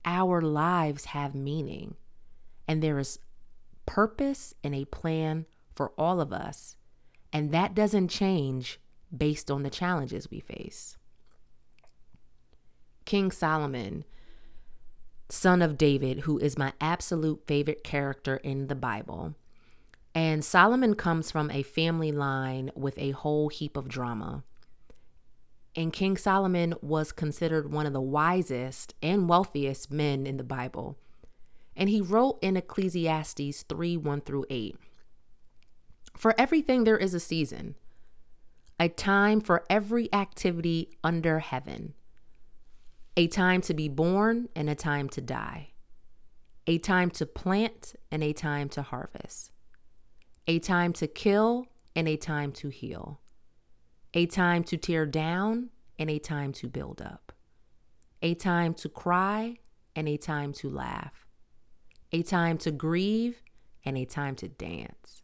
Our 0.04 0.40
lives 0.40 1.06
have 1.06 1.34
meaning. 1.34 1.96
And 2.68 2.82
there 2.82 2.98
is 2.98 3.18
purpose 3.86 4.54
and 4.62 4.74
a 4.74 4.84
plan 4.84 5.46
for 5.74 5.92
all 5.98 6.20
of 6.20 6.32
us. 6.32 6.76
And 7.32 7.50
that 7.50 7.74
doesn't 7.74 8.08
change 8.08 8.78
based 9.16 9.50
on 9.50 9.62
the 9.62 9.70
challenges 9.70 10.30
we 10.30 10.40
face. 10.40 10.96
King 13.04 13.30
Solomon, 13.30 14.04
son 15.34 15.60
of 15.60 15.76
David, 15.76 16.20
who 16.20 16.38
is 16.38 16.56
my 16.56 16.72
absolute 16.80 17.42
favorite 17.46 17.84
character 17.84 18.36
in 18.36 18.68
the 18.68 18.74
Bible, 18.74 19.34
and 20.14 20.44
Solomon 20.44 20.94
comes 20.94 21.30
from 21.30 21.50
a 21.50 21.62
family 21.62 22.12
line 22.12 22.70
with 22.76 22.96
a 22.98 23.10
whole 23.10 23.48
heap 23.48 23.76
of 23.76 23.88
drama. 23.88 24.44
And 25.74 25.92
King 25.92 26.16
Solomon 26.16 26.74
was 26.80 27.10
considered 27.10 27.72
one 27.72 27.84
of 27.84 27.92
the 27.92 28.00
wisest 28.00 28.94
and 29.02 29.28
wealthiest 29.28 29.90
men 29.90 30.24
in 30.24 30.36
the 30.36 30.44
Bible. 30.44 30.96
And 31.76 31.88
he 31.88 32.00
wrote 32.00 32.38
in 32.40 32.56
Ecclesiastes 32.56 33.64
3 33.68 33.96
1 33.96 34.20
through 34.20 34.46
8 34.48 34.76
For 36.16 36.32
everything 36.38 36.84
there 36.84 36.96
is 36.96 37.12
a 37.12 37.18
season, 37.18 37.74
a 38.78 38.88
time 38.88 39.40
for 39.40 39.64
every 39.68 40.12
activity 40.12 40.90
under 41.02 41.40
heaven, 41.40 41.94
a 43.16 43.26
time 43.28 43.60
to 43.62 43.74
be 43.74 43.88
born 43.88 44.48
and 44.56 44.68
a 44.68 44.74
time 44.74 45.08
to 45.10 45.20
die, 45.20 45.70
a 46.66 46.78
time 46.78 47.10
to 47.10 47.26
plant 47.26 47.94
and 48.10 48.22
a 48.22 48.32
time 48.32 48.68
to 48.70 48.82
harvest 48.82 49.50
a 50.46 50.58
time 50.58 50.92
to 50.92 51.06
kill 51.06 51.66
and 51.96 52.08
a 52.08 52.16
time 52.16 52.52
to 52.52 52.68
heal, 52.68 53.20
a 54.12 54.26
time 54.26 54.62
to 54.64 54.76
tear 54.76 55.06
down 55.06 55.70
and 55.98 56.10
a 56.10 56.18
time 56.18 56.52
to 56.52 56.68
build 56.68 57.00
up, 57.00 57.32
a 58.20 58.34
time 58.34 58.74
to 58.74 58.88
cry 58.88 59.56
and 59.96 60.08
a 60.08 60.16
time 60.16 60.52
to 60.52 60.68
laugh, 60.68 61.26
a 62.12 62.22
time 62.22 62.58
to 62.58 62.70
grieve 62.70 63.42
and 63.84 63.96
a 63.96 64.04
time 64.04 64.34
to 64.34 64.48
dance, 64.48 65.22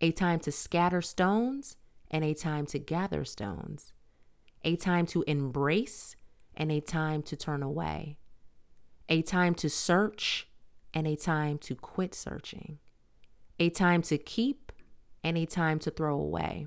a 0.00 0.10
time 0.10 0.40
to 0.40 0.50
scatter 0.50 1.02
stones 1.02 1.76
and 2.10 2.24
a 2.24 2.34
time 2.34 2.66
to 2.66 2.78
gather 2.78 3.24
stones, 3.24 3.92
a 4.64 4.74
time 4.74 5.06
to 5.06 5.22
embrace 5.26 6.16
and 6.56 6.70
a 6.70 6.80
time 6.80 7.22
to 7.22 7.36
turn 7.36 7.62
away, 7.62 8.16
a 9.08 9.22
time 9.22 9.54
to 9.56 9.68
search 9.68 10.48
and 10.92 11.06
a 11.06 11.16
time 11.16 11.58
to 11.58 11.74
quit 11.74 12.14
searching 12.14 12.78
a 13.58 13.70
time 13.70 14.02
to 14.02 14.18
keep 14.18 14.72
and 15.22 15.38
a 15.38 15.46
time 15.46 15.78
to 15.78 15.90
throw 15.90 16.18
away, 16.18 16.66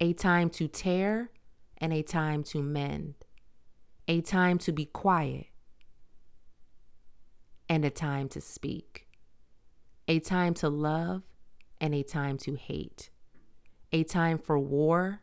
a 0.00 0.12
time 0.12 0.50
to 0.50 0.68
tear 0.68 1.30
and 1.78 1.92
a 1.92 2.02
time 2.02 2.42
to 2.42 2.62
mend, 2.62 3.14
a 4.06 4.20
time 4.20 4.58
to 4.58 4.72
be 4.72 4.84
quiet 4.84 5.46
and 7.68 7.84
a 7.84 7.90
time 7.90 8.28
to 8.28 8.40
speak, 8.40 9.08
a 10.06 10.18
time 10.20 10.54
to 10.54 10.68
love 10.68 11.22
and 11.80 11.94
a 11.94 12.02
time 12.02 12.36
to 12.36 12.54
hate, 12.54 13.10
a 13.92 14.04
time 14.04 14.38
for 14.38 14.58
war 14.58 15.20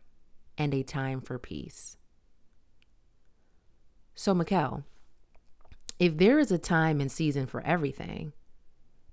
and 0.57 0.73
a 0.73 0.83
time 0.83 1.21
for 1.21 1.37
peace. 1.37 1.97
So, 4.15 4.33
Mikkel, 4.33 4.83
if 5.99 6.17
there 6.17 6.39
is 6.39 6.51
a 6.51 6.57
time 6.57 7.01
and 7.01 7.11
season 7.11 7.47
for 7.47 7.61
everything, 7.61 8.31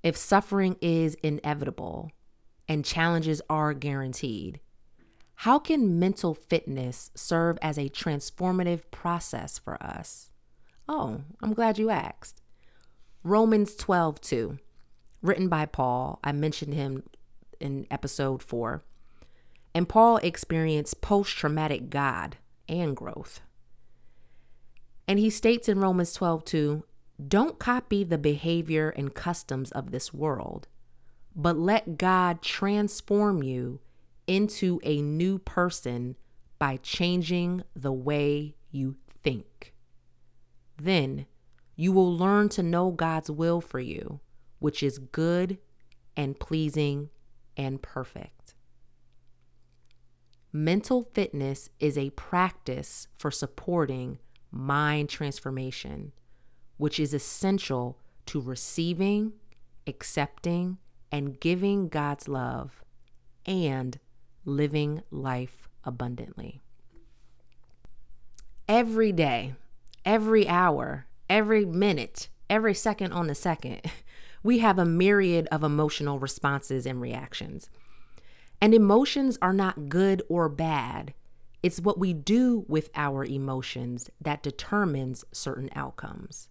if 0.02 0.16
suffering 0.16 0.76
is 0.80 1.14
inevitable 1.22 2.12
and 2.68 2.84
challenges 2.84 3.42
are 3.50 3.74
guaranteed, 3.74 4.60
how 5.36 5.58
can 5.58 5.98
mental 5.98 6.34
fitness 6.34 7.10
serve 7.16 7.58
as 7.60 7.78
a 7.78 7.88
transformative 7.88 8.82
process 8.92 9.58
for 9.58 9.82
us? 9.82 10.30
Oh, 10.88 11.22
I'm 11.42 11.52
glad 11.52 11.78
you 11.78 11.90
asked. 11.90 12.40
Romans 13.24 13.74
12, 13.74 14.20
2, 14.20 14.58
written 15.20 15.48
by 15.48 15.66
Paul. 15.66 16.20
I 16.22 16.30
mentioned 16.30 16.74
him 16.74 17.02
in 17.60 17.86
episode 17.90 18.42
4. 18.42 18.84
And 19.74 19.88
Paul 19.88 20.18
experienced 20.18 21.00
post 21.00 21.36
traumatic 21.36 21.90
God 21.90 22.36
and 22.68 22.96
growth. 22.96 23.40
And 25.06 25.18
he 25.18 25.30
states 25.30 25.68
in 25.68 25.80
Romans 25.80 26.12
12, 26.12 26.44
2, 26.44 26.84
don't 27.28 27.58
copy 27.58 28.04
the 28.04 28.18
behavior 28.18 28.90
and 28.90 29.14
customs 29.14 29.70
of 29.72 29.90
this 29.90 30.12
world, 30.12 30.68
but 31.34 31.56
let 31.56 31.98
God 31.98 32.42
transform 32.42 33.42
you 33.42 33.80
into 34.26 34.80
a 34.82 35.02
new 35.02 35.38
person 35.38 36.16
by 36.58 36.78
changing 36.78 37.62
the 37.74 37.92
way 37.92 38.54
you 38.70 38.96
think. 39.22 39.74
Then 40.80 41.26
you 41.76 41.92
will 41.92 42.16
learn 42.16 42.48
to 42.50 42.62
know 42.62 42.90
God's 42.90 43.30
will 43.30 43.60
for 43.60 43.80
you, 43.80 44.20
which 44.58 44.82
is 44.82 44.98
good 44.98 45.58
and 46.16 46.38
pleasing 46.38 47.10
and 47.56 47.82
perfect. 47.82 48.54
Mental 50.52 51.08
fitness 51.14 51.70
is 51.80 51.96
a 51.96 52.10
practice 52.10 53.08
for 53.16 53.30
supporting 53.30 54.18
mind 54.52 55.08
transformation, 55.08 56.12
which 56.76 57.00
is 57.00 57.14
essential 57.14 57.98
to 58.26 58.40
receiving, 58.40 59.32
accepting, 59.86 60.78
and 61.10 61.40
giving 61.40 61.88
God's 61.88 62.28
love 62.28 62.82
and 63.46 63.98
living 64.44 65.02
life 65.10 65.68
abundantly. 65.84 66.60
Every 68.68 69.12
day, 69.12 69.54
every 70.04 70.46
hour, 70.48 71.06
every 71.28 71.64
minute, 71.64 72.28
every 72.48 72.74
second 72.74 73.12
on 73.12 73.26
the 73.26 73.34
second, 73.34 73.80
we 74.42 74.58
have 74.58 74.78
a 74.78 74.84
myriad 74.84 75.48
of 75.50 75.62
emotional 75.62 76.18
responses 76.18 76.86
and 76.86 77.00
reactions. 77.00 77.68
And 78.60 78.74
emotions 78.74 79.38
are 79.42 79.52
not 79.52 79.88
good 79.88 80.22
or 80.28 80.48
bad. 80.48 81.14
It's 81.62 81.80
what 81.80 81.98
we 81.98 82.12
do 82.12 82.64
with 82.68 82.90
our 82.94 83.24
emotions 83.24 84.10
that 84.20 84.42
determines 84.42 85.24
certain 85.32 85.70
outcomes. 85.74 86.48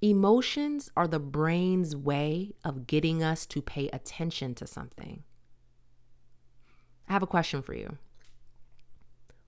Emotions 0.00 0.90
are 0.96 1.08
the 1.08 1.18
brain's 1.18 1.96
way 1.96 2.52
of 2.64 2.86
getting 2.86 3.22
us 3.22 3.46
to 3.46 3.60
pay 3.60 3.88
attention 3.88 4.54
to 4.54 4.66
something. 4.66 5.24
I 7.08 7.12
have 7.12 7.22
a 7.22 7.26
question 7.26 7.62
for 7.62 7.74
you. 7.74 7.98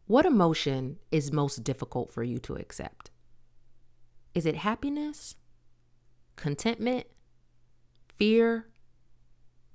What 0.06 0.26
emotion 0.26 0.96
is 1.12 1.30
most 1.30 1.62
difficult 1.62 2.10
for 2.10 2.24
you 2.24 2.40
to 2.40 2.56
accept? 2.56 3.12
Is 4.34 4.44
it 4.44 4.56
happiness, 4.56 5.36
contentment, 6.34 7.06
fear, 8.16 8.66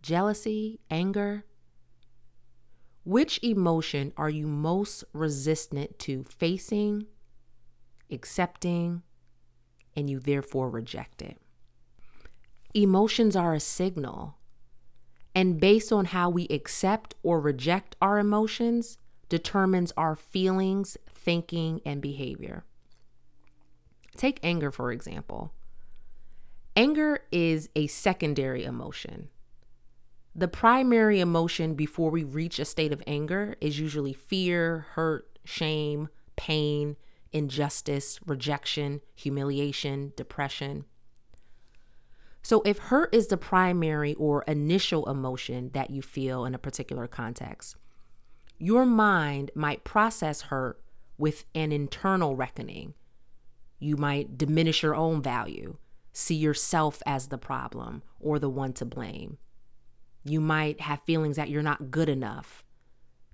jealousy, 0.01 0.81
anger? 0.91 1.45
Which 3.05 3.39
emotion 3.43 4.13
are 4.17 4.31
you 4.31 4.47
most 4.47 5.03
resistant 5.13 5.99
to 5.99 6.23
facing, 6.23 7.05
accepting, 8.09 9.03
and 9.95 10.09
you 10.09 10.19
therefore 10.19 10.71
reject 10.71 11.21
it? 11.21 11.39
Emotions 12.73 13.35
are 13.35 13.53
a 13.53 13.59
signal. 13.59 14.37
And 15.35 15.59
based 15.59 15.93
on 15.93 16.05
how 16.05 16.31
we 16.31 16.47
accept 16.47 17.13
or 17.21 17.39
reject 17.39 17.95
our 18.01 18.17
emotions, 18.17 18.97
determines 19.29 19.93
our 19.95 20.15
feelings, 20.15 20.97
thinking, 21.13 21.81
and 21.85 22.01
behavior. 22.01 22.65
Take 24.17 24.39
anger, 24.41 24.71
for 24.71 24.91
example. 24.91 25.53
Anger 26.75 27.19
is 27.31 27.69
a 27.75 27.85
secondary 27.85 28.63
emotion. 28.63 29.29
The 30.35 30.47
primary 30.47 31.19
emotion 31.21 31.75
before 31.75 32.11
we 32.11 32.23
reach 32.23 32.59
a 32.59 32.65
state 32.65 32.91
of 32.91 33.01
anger 33.07 33.55
is 33.61 33.79
usually 33.79 34.13
fear, 34.13 34.87
hurt, 34.91 35.39
shame, 35.45 36.09
pain, 36.35 36.97
injustice, 37.31 38.19
rejection, 38.25 39.01
humiliation, 39.15 40.11
depression. 40.17 40.85
So, 42.41 42.61
if 42.65 42.77
hurt 42.77 43.15
is 43.15 43.27
the 43.27 43.37
primary 43.37 44.13
or 44.15 44.43
initial 44.43 45.09
emotion 45.09 45.71
that 45.73 45.89
you 45.89 46.01
feel 46.01 46.45
in 46.45 46.53
a 46.53 46.59
particular 46.59 47.07
context, 47.07 47.75
your 48.57 48.85
mind 48.85 49.51
might 49.55 49.83
process 49.83 50.41
hurt 50.41 50.81
with 51.17 51.45
an 51.55 51.71
internal 51.71 52.35
reckoning 52.35 52.93
you 53.79 53.97
might 53.97 54.37
diminish 54.37 54.83
your 54.83 54.95
own 54.95 55.21
value, 55.21 55.77
see 56.13 56.35
yourself 56.35 57.03
as 57.05 57.27
the 57.27 57.37
problem 57.37 58.03
or 58.19 58.39
the 58.39 58.49
one 58.49 58.73
to 58.73 58.85
blame. 58.85 59.37
You 60.25 60.41
might 60.41 60.81
have 60.81 61.03
feelings 61.05 61.35
that 61.35 61.49
you're 61.49 61.61
not 61.61 61.91
good 61.91 62.09
enough, 62.09 62.65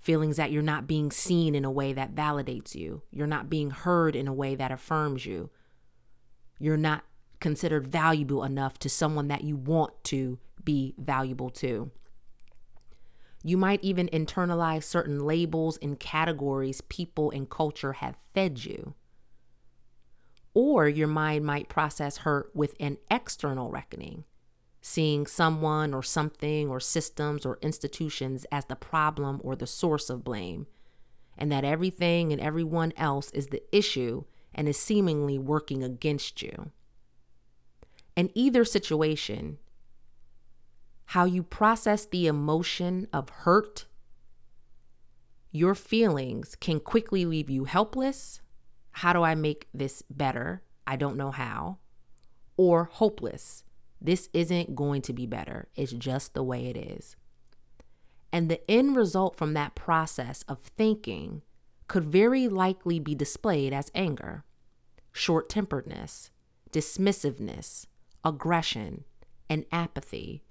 feelings 0.02 0.36
that 0.36 0.52
you're 0.52 0.62
not 0.62 0.88
being 0.88 1.10
seen 1.10 1.56
in 1.56 1.64
a 1.64 1.72
way 1.72 1.94
that 1.94 2.14
validates 2.14 2.76
you, 2.76 3.02
you're 3.12 3.26
not 3.26 3.50
being 3.50 3.72
heard 3.72 4.16
in 4.16 4.28
a 4.28 4.34
way 4.34 4.56
that 4.56 4.72
affirms 4.72 5.26
you, 5.26 5.50
you're 6.60 6.78
not 6.78 7.06
considered 7.40 7.88
valuable 7.88 8.44
enough 8.44 8.78
to 8.80 8.90
someone 8.90 9.30
that 9.30 9.44
you 9.44 9.56
want 9.56 10.04
to 10.04 10.38
be 10.64 10.94
valuable 10.98 11.50
to. 11.50 11.92
You 13.44 13.58
might 13.58 13.84
even 13.84 14.08
internalize 14.10 14.84
certain 14.84 15.20
labels 15.20 15.78
and 15.82 16.00
categories 16.00 16.82
people 16.82 17.32
and 17.32 17.50
culture 17.50 17.94
have 17.94 18.18
fed 18.34 18.64
you. 18.64 18.94
Or 20.54 20.88
your 20.88 21.08
mind 21.08 21.46
might 21.46 21.70
process 21.70 22.18
hurt 22.18 22.52
with 22.54 22.76
an 22.80 22.98
external 23.10 23.72
reckoning, 23.72 24.26
seeing 24.82 25.28
someone 25.28 25.94
or 25.94 26.04
something 26.04 26.70
or 26.70 26.80
systems 26.80 27.46
or 27.46 27.60
institutions 27.62 28.46
as 28.52 28.66
the 28.66 28.76
problem 28.76 29.40
or 29.44 29.56
the 29.56 29.68
source 29.68 30.10
of 30.10 30.24
blame, 30.24 30.68
and 31.38 31.52
that 31.52 31.64
everything 31.64 32.32
and 32.32 32.42
everyone 32.42 32.92
else 32.98 33.32
is 33.32 33.48
the 33.48 33.64
issue 33.76 34.24
and 34.54 34.68
is 34.68 34.78
seemingly 34.78 35.38
working 35.38 35.84
against 35.84 36.42
you. 36.42 36.72
In 38.16 38.32
either 38.34 38.66
situation, 38.66 39.58
how 41.06 41.26
you 41.26 41.44
process 41.44 42.06
the 42.06 42.28
emotion 42.28 43.08
of 43.14 43.30
hurt, 43.30 43.86
your 45.52 45.76
feelings 45.76 46.56
can 46.56 46.80
quickly 46.80 47.26
leave 47.26 47.50
you 47.50 47.66
helpless 47.66 48.42
how 48.92 49.14
do 49.14 49.24
I 49.24 49.36
make 49.36 49.68
this 49.74 50.04
better? 50.10 50.64
I 50.86 50.96
don't 50.96 51.18
know 51.18 51.32
how. 51.32 51.78
Or 52.58 52.86
hopeless. 52.86 53.64
This 54.02 54.30
isn't 54.34 54.76
going 54.76 55.02
to 55.04 55.14
be 55.14 55.26
better. 55.26 55.68
It's 55.76 55.92
just 55.92 56.34
the 56.34 56.44
way 56.44 56.66
it 56.68 56.78
is. 56.78 57.16
And 58.34 58.50
the 58.50 58.70
end 58.70 58.96
result 58.96 59.36
from 59.36 59.54
that 59.54 59.76
process 59.76 60.44
of 60.48 60.60
thinking 60.60 61.42
could 61.88 62.06
very 62.06 62.48
likely 62.48 63.00
be 63.00 63.14
displayed 63.14 63.74
as 63.74 63.92
anger, 63.94 64.44
short 65.12 65.50
temperedness, 65.50 66.32
dismissiveness, 66.72 67.86
aggression, 68.24 69.04
and 69.50 69.66
apathy, 69.72 70.44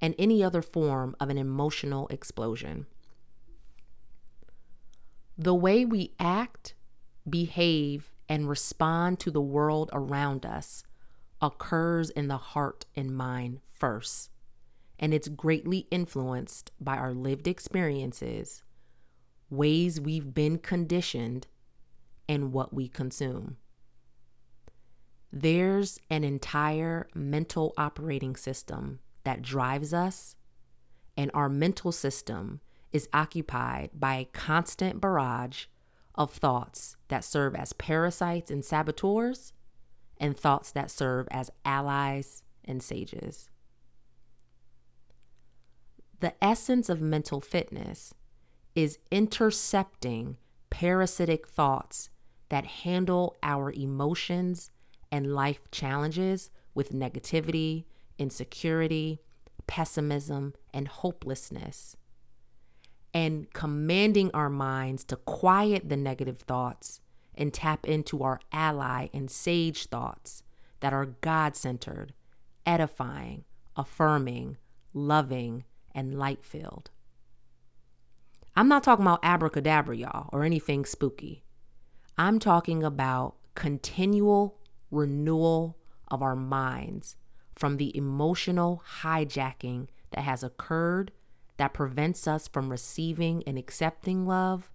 and 0.00 0.14
any 0.18 0.44
other 0.44 0.62
form 0.62 1.16
of 1.18 1.30
an 1.30 1.38
emotional 1.38 2.06
explosion. 2.08 2.86
The 5.38 5.54
way 5.54 5.84
we 5.84 6.12
act 6.20 6.74
behave, 7.28 8.10
and 8.28 8.48
respond 8.48 9.20
to 9.20 9.30
the 9.30 9.40
world 9.40 9.90
around 9.92 10.46
us 10.46 10.84
occurs 11.42 12.08
in 12.10 12.28
the 12.28 12.38
heart 12.38 12.86
and 12.96 13.14
mind 13.14 13.60
first. 13.68 14.30
And 14.98 15.12
it's 15.12 15.28
greatly 15.28 15.88
influenced 15.90 16.70
by 16.80 16.96
our 16.96 17.12
lived 17.12 17.48
experiences, 17.48 18.62
ways 19.50 20.00
we've 20.00 20.32
been 20.32 20.58
conditioned, 20.58 21.48
and 22.28 22.52
what 22.52 22.72
we 22.72 22.88
consume. 22.88 23.56
There's 25.32 25.98
an 26.08 26.24
entire 26.24 27.08
mental 27.14 27.74
operating 27.76 28.36
system 28.36 29.00
that 29.24 29.42
drives 29.42 29.92
us 29.92 30.36
and 31.16 31.30
our 31.34 31.48
mental 31.48 31.92
system 31.92 32.60
is 32.92 33.08
occupied 33.12 33.90
by 33.94 34.16
a 34.16 34.24
constant 34.26 35.00
barrage 35.00 35.66
of 36.14 36.32
thoughts 36.32 36.96
that 37.08 37.24
serve 37.24 37.54
as 37.54 37.72
parasites 37.72 38.50
and 38.50 38.64
saboteurs, 38.64 39.52
and 40.22 40.36
thoughts 40.38 40.70
that 40.70 40.90
serve 40.90 41.26
as 41.32 41.50
allies 41.64 42.44
and 42.64 42.80
sages. 42.80 43.50
The 46.20 46.32
essence 46.42 46.88
of 46.88 47.00
mental 47.00 47.40
fitness 47.40 48.14
is 48.76 49.00
intercepting 49.10 50.36
parasitic 50.70 51.48
thoughts 51.48 52.08
that 52.50 52.64
handle 52.64 53.36
our 53.42 53.72
emotions 53.72 54.70
and 55.10 55.34
life 55.34 55.68
challenges 55.72 56.50
with 56.72 56.92
negativity, 56.92 57.84
insecurity, 58.16 59.18
pessimism, 59.66 60.54
and 60.72 60.86
hopelessness, 60.86 61.96
and 63.12 63.52
commanding 63.52 64.30
our 64.32 64.48
minds 64.48 65.02
to 65.04 65.16
quiet 65.16 65.88
the 65.88 65.96
negative 65.96 66.38
thoughts 66.38 67.00
and 67.34 67.52
tap 67.52 67.86
into 67.86 68.22
our 68.22 68.40
ally 68.52 69.08
and 69.12 69.30
sage 69.30 69.86
thoughts 69.86 70.42
that 70.80 70.92
are 70.92 71.06
God 71.06 71.56
centered, 71.56 72.12
edifying, 72.66 73.44
affirming, 73.76 74.58
loving, 74.92 75.64
and 75.94 76.18
light 76.18 76.44
filled. 76.44 76.90
I'm 78.54 78.68
not 78.68 78.82
talking 78.84 79.04
about 79.04 79.20
abracadabra, 79.22 79.96
y'all, 79.96 80.28
or 80.32 80.44
anything 80.44 80.84
spooky. 80.84 81.44
I'm 82.18 82.38
talking 82.38 82.82
about 82.82 83.36
continual 83.54 84.58
renewal 84.90 85.78
of 86.08 86.22
our 86.22 86.36
minds 86.36 87.16
from 87.54 87.78
the 87.78 87.96
emotional 87.96 88.82
hijacking 89.00 89.88
that 90.10 90.22
has 90.22 90.42
occurred 90.42 91.12
that 91.56 91.72
prevents 91.72 92.26
us 92.26 92.48
from 92.48 92.70
receiving 92.70 93.42
and 93.46 93.58
accepting 93.58 94.26
love, 94.26 94.70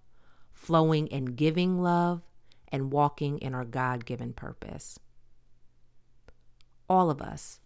flowing 0.52 1.12
and 1.12 1.36
giving 1.36 1.80
love, 1.80 2.22
and 2.70 2.92
walking 2.92 3.38
in 3.38 3.54
our 3.54 3.64
God 3.64 4.04
given 4.04 4.32
purpose. 4.32 4.98
All 6.88 7.10
of 7.10 7.20
us, 7.20 7.60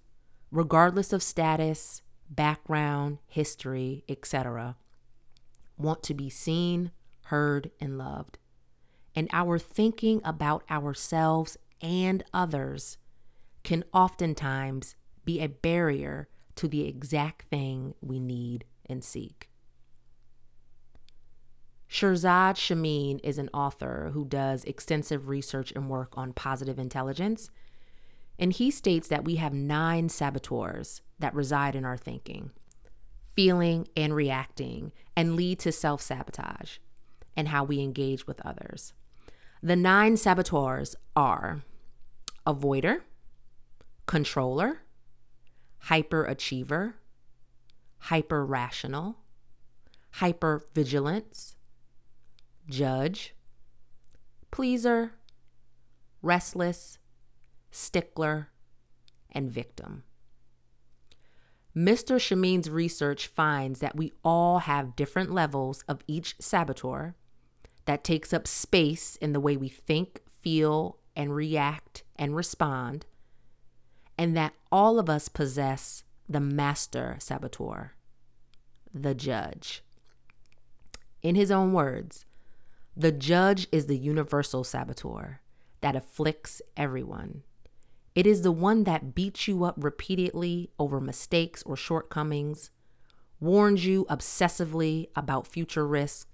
regardless 0.50 1.12
of 1.12 1.22
status, 1.22 2.02
background, 2.28 3.18
history, 3.26 4.04
etc., 4.08 4.76
want 5.78 6.02
to 6.04 6.14
be 6.14 6.30
seen, 6.30 6.90
heard, 7.26 7.70
and 7.80 7.98
loved. 7.98 8.38
And 9.14 9.28
our 9.32 9.58
thinking 9.58 10.20
about 10.24 10.64
ourselves 10.70 11.56
and 11.80 12.22
others 12.32 12.98
can 13.62 13.84
oftentimes 13.92 14.96
be 15.24 15.40
a 15.40 15.48
barrier 15.48 16.28
to 16.56 16.68
the 16.68 16.86
exact 16.86 17.48
thing 17.48 17.94
we 18.00 18.18
need 18.18 18.64
and 18.86 19.04
seek. 19.04 19.51
Shirzad 21.92 22.56
Chamine 22.56 23.18
is 23.18 23.36
an 23.36 23.50
author 23.52 24.12
who 24.14 24.24
does 24.24 24.64
extensive 24.64 25.28
research 25.28 25.72
and 25.76 25.90
work 25.90 26.16
on 26.16 26.32
positive 26.32 26.78
intelligence. 26.78 27.50
And 28.38 28.50
he 28.50 28.70
states 28.70 29.08
that 29.08 29.26
we 29.26 29.36
have 29.36 29.52
nine 29.52 30.08
saboteurs 30.08 31.02
that 31.18 31.34
reside 31.34 31.76
in 31.76 31.84
our 31.84 31.98
thinking, 31.98 32.50
feeling, 33.36 33.88
and 33.94 34.16
reacting, 34.16 34.92
and 35.14 35.36
lead 35.36 35.58
to 35.60 35.70
self 35.70 36.00
sabotage 36.00 36.78
and 37.36 37.48
how 37.48 37.62
we 37.62 37.80
engage 37.80 38.26
with 38.26 38.40
others. 38.40 38.94
The 39.62 39.76
nine 39.76 40.16
saboteurs 40.16 40.96
are 41.14 41.62
avoider, 42.46 43.02
controller, 44.06 44.80
hyperachiever, 45.88 46.94
hyper 47.98 48.46
rational, 48.46 49.18
hyper 50.12 50.64
vigilance, 50.74 51.54
judge, 52.68 53.34
pleaser, 54.50 55.12
restless, 56.20 56.98
stickler, 57.70 58.50
and 59.30 59.50
victim. 59.50 60.04
Mr. 61.76 62.20
Chamine's 62.20 62.68
research 62.68 63.26
finds 63.26 63.80
that 63.80 63.96
we 63.96 64.12
all 64.22 64.60
have 64.60 64.94
different 64.94 65.32
levels 65.32 65.82
of 65.88 66.02
each 66.06 66.36
saboteur 66.38 67.14
that 67.86 68.04
takes 68.04 68.32
up 68.32 68.46
space 68.46 69.16
in 69.16 69.32
the 69.32 69.40
way 69.40 69.56
we 69.56 69.68
think, 69.68 70.20
feel, 70.28 70.98
and 71.16 71.34
react 71.34 72.04
and 72.16 72.36
respond, 72.36 73.06
and 74.18 74.36
that 74.36 74.52
all 74.70 74.98
of 74.98 75.08
us 75.08 75.28
possess 75.28 76.04
the 76.28 76.40
master 76.40 77.16
saboteur, 77.18 77.94
the 78.92 79.14
judge. 79.14 79.82
In 81.22 81.34
his 81.34 81.50
own 81.50 81.72
words, 81.72 82.26
the 82.96 83.12
judge 83.12 83.68
is 83.72 83.86
the 83.86 83.96
universal 83.96 84.64
saboteur 84.64 85.40
that 85.80 85.96
afflicts 85.96 86.60
everyone. 86.76 87.42
It 88.14 88.26
is 88.26 88.42
the 88.42 88.52
one 88.52 88.84
that 88.84 89.14
beats 89.14 89.48
you 89.48 89.64
up 89.64 89.76
repeatedly 89.78 90.70
over 90.78 91.00
mistakes 91.00 91.62
or 91.62 91.74
shortcomings, 91.74 92.70
warns 93.40 93.86
you 93.86 94.04
obsessively 94.10 95.08
about 95.16 95.46
future 95.46 95.86
risks, 95.86 96.26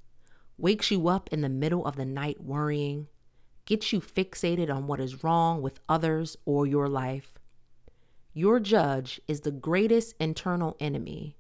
wakes 0.57 0.91
you 0.91 1.07
up 1.07 1.29
in 1.33 1.43
the 1.43 1.49
middle 1.49 1.87
of 1.87 1.95
the 1.95 2.05
night 2.05 2.43
worrying, 2.43 3.07
gets 3.65 3.93
you 3.93 4.01
fixated 4.01 4.69
on 4.69 4.89
what 4.89 4.99
is 4.99 5.23
wrong 5.23 5.63
with 5.63 5.79
others 5.89 6.37
or 6.45 6.67
your 6.67 6.89
life. 6.89 7.39
Your 8.35 8.59
judge 8.59 9.21
is 9.29 9.43
the 9.43 9.53
greatest 9.53 10.17
internal 10.19 10.77
enemy, 10.81 11.37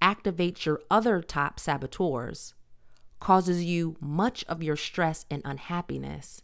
activates 0.00 0.64
your 0.64 0.80
other 0.88 1.20
top 1.20 1.58
saboteurs, 1.58 2.54
causes 3.20 3.64
you 3.64 3.96
much 4.00 4.44
of 4.44 4.62
your 4.62 4.76
stress 4.76 5.26
and 5.30 5.42
unhappiness, 5.44 6.42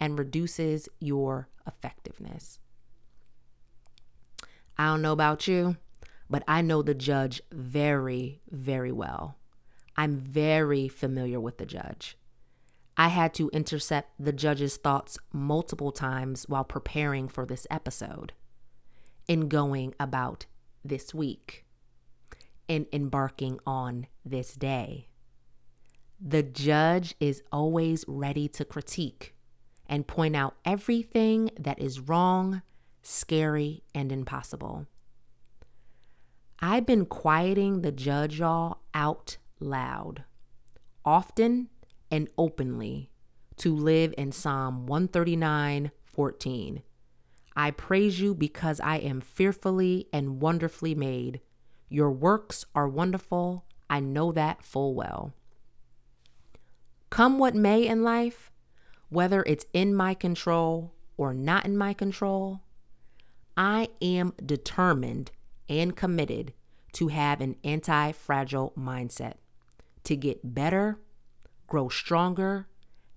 and 0.00 0.18
reduces 0.18 0.88
your 0.98 1.48
effectiveness. 1.66 2.58
I 4.76 4.86
don't 4.86 5.02
know 5.02 5.12
about 5.12 5.46
you, 5.46 5.76
but 6.28 6.42
I 6.48 6.62
know 6.62 6.82
the 6.82 6.94
judge 6.94 7.42
very, 7.52 8.40
very 8.50 8.90
well. 8.90 9.36
I'm 9.96 10.16
very 10.16 10.88
familiar 10.88 11.38
with 11.38 11.58
the 11.58 11.66
judge. 11.66 12.16
I 12.96 13.08
had 13.08 13.34
to 13.34 13.50
intercept 13.50 14.12
the 14.18 14.32
judge's 14.32 14.76
thoughts 14.76 15.18
multiple 15.32 15.92
times 15.92 16.48
while 16.48 16.64
preparing 16.64 17.28
for 17.28 17.46
this 17.46 17.66
episode, 17.70 18.32
in 19.28 19.48
going 19.48 19.94
about 20.00 20.46
this 20.84 21.14
week, 21.14 21.64
in 22.66 22.86
embarking 22.92 23.60
on 23.66 24.06
this 24.24 24.54
day. 24.54 25.08
The 26.24 26.44
judge 26.44 27.16
is 27.18 27.42
always 27.50 28.04
ready 28.06 28.46
to 28.50 28.64
critique 28.64 29.34
and 29.88 30.06
point 30.06 30.36
out 30.36 30.54
everything 30.64 31.50
that 31.58 31.80
is 31.80 31.98
wrong, 31.98 32.62
scary, 33.02 33.82
and 33.92 34.12
impossible. 34.12 34.86
I've 36.60 36.86
been 36.86 37.06
quieting 37.06 37.80
the 37.80 37.90
judge 37.90 38.38
y'all 38.38 38.82
out 38.94 39.38
loud, 39.58 40.22
often 41.04 41.70
and 42.08 42.28
openly, 42.38 43.10
to 43.56 43.74
live 43.74 44.14
in 44.16 44.30
Psalm 44.30 44.86
139 44.86 45.90
14. 46.04 46.82
I 47.56 47.70
praise 47.72 48.20
you 48.20 48.32
because 48.36 48.78
I 48.78 48.98
am 48.98 49.20
fearfully 49.20 50.06
and 50.12 50.40
wonderfully 50.40 50.94
made. 50.94 51.40
Your 51.88 52.12
works 52.12 52.64
are 52.76 52.88
wonderful. 52.88 53.64
I 53.90 53.98
know 53.98 54.30
that 54.30 54.62
full 54.62 54.94
well. 54.94 55.34
Come 57.12 57.38
what 57.38 57.54
may 57.54 57.86
in 57.86 58.02
life, 58.02 58.50
whether 59.10 59.42
it's 59.46 59.66
in 59.74 59.94
my 59.94 60.14
control 60.14 60.94
or 61.18 61.34
not 61.34 61.66
in 61.66 61.76
my 61.76 61.92
control, 61.92 62.62
I 63.54 63.90
am 64.00 64.32
determined 64.42 65.30
and 65.68 65.94
committed 65.94 66.54
to 66.94 67.08
have 67.08 67.42
an 67.42 67.56
anti 67.62 68.12
fragile 68.12 68.72
mindset, 68.78 69.34
to 70.04 70.16
get 70.16 70.54
better, 70.54 71.00
grow 71.66 71.90
stronger, 71.90 72.66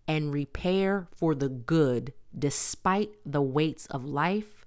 and 0.09 0.33
repair 0.33 1.07
for 1.15 1.33
the 1.33 1.47
good 1.47 2.11
despite 2.37 3.11
the 3.25 3.41
weights 3.41 3.85
of 3.85 4.03
life, 4.03 4.65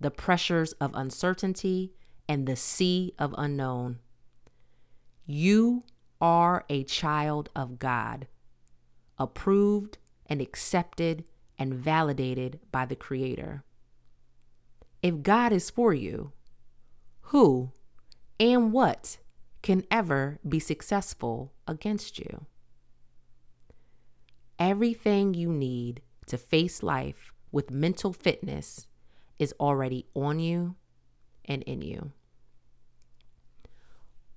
the 0.00 0.10
pressures 0.10 0.72
of 0.80 0.90
uncertainty, 0.96 1.92
and 2.28 2.44
the 2.44 2.56
sea 2.56 3.14
of 3.20 3.36
unknown. 3.38 4.00
You 5.26 5.84
are 6.20 6.64
a 6.68 6.82
child 6.82 7.50
of 7.54 7.78
God, 7.78 8.26
approved 9.18 9.98
and 10.26 10.40
accepted 10.40 11.24
and 11.58 11.74
validated 11.74 12.60
by 12.72 12.84
the 12.86 12.96
Creator. 12.96 13.62
If 15.02 15.22
God 15.22 15.52
is 15.52 15.70
for 15.70 15.92
you, 15.92 16.32
who 17.28 17.72
and 18.40 18.72
what 18.72 19.18
can 19.62 19.84
ever 19.90 20.38
be 20.48 20.58
successful 20.58 21.52
against 21.68 22.18
you? 22.18 22.46
Everything 24.58 25.34
you 25.34 25.52
need 25.52 26.00
to 26.26 26.38
face 26.38 26.82
life 26.82 27.32
with 27.52 27.70
mental 27.70 28.12
fitness 28.12 28.88
is 29.38 29.54
already 29.60 30.06
on 30.14 30.38
you 30.38 30.76
and 31.44 31.62
in 31.64 31.82
you. 31.82 32.12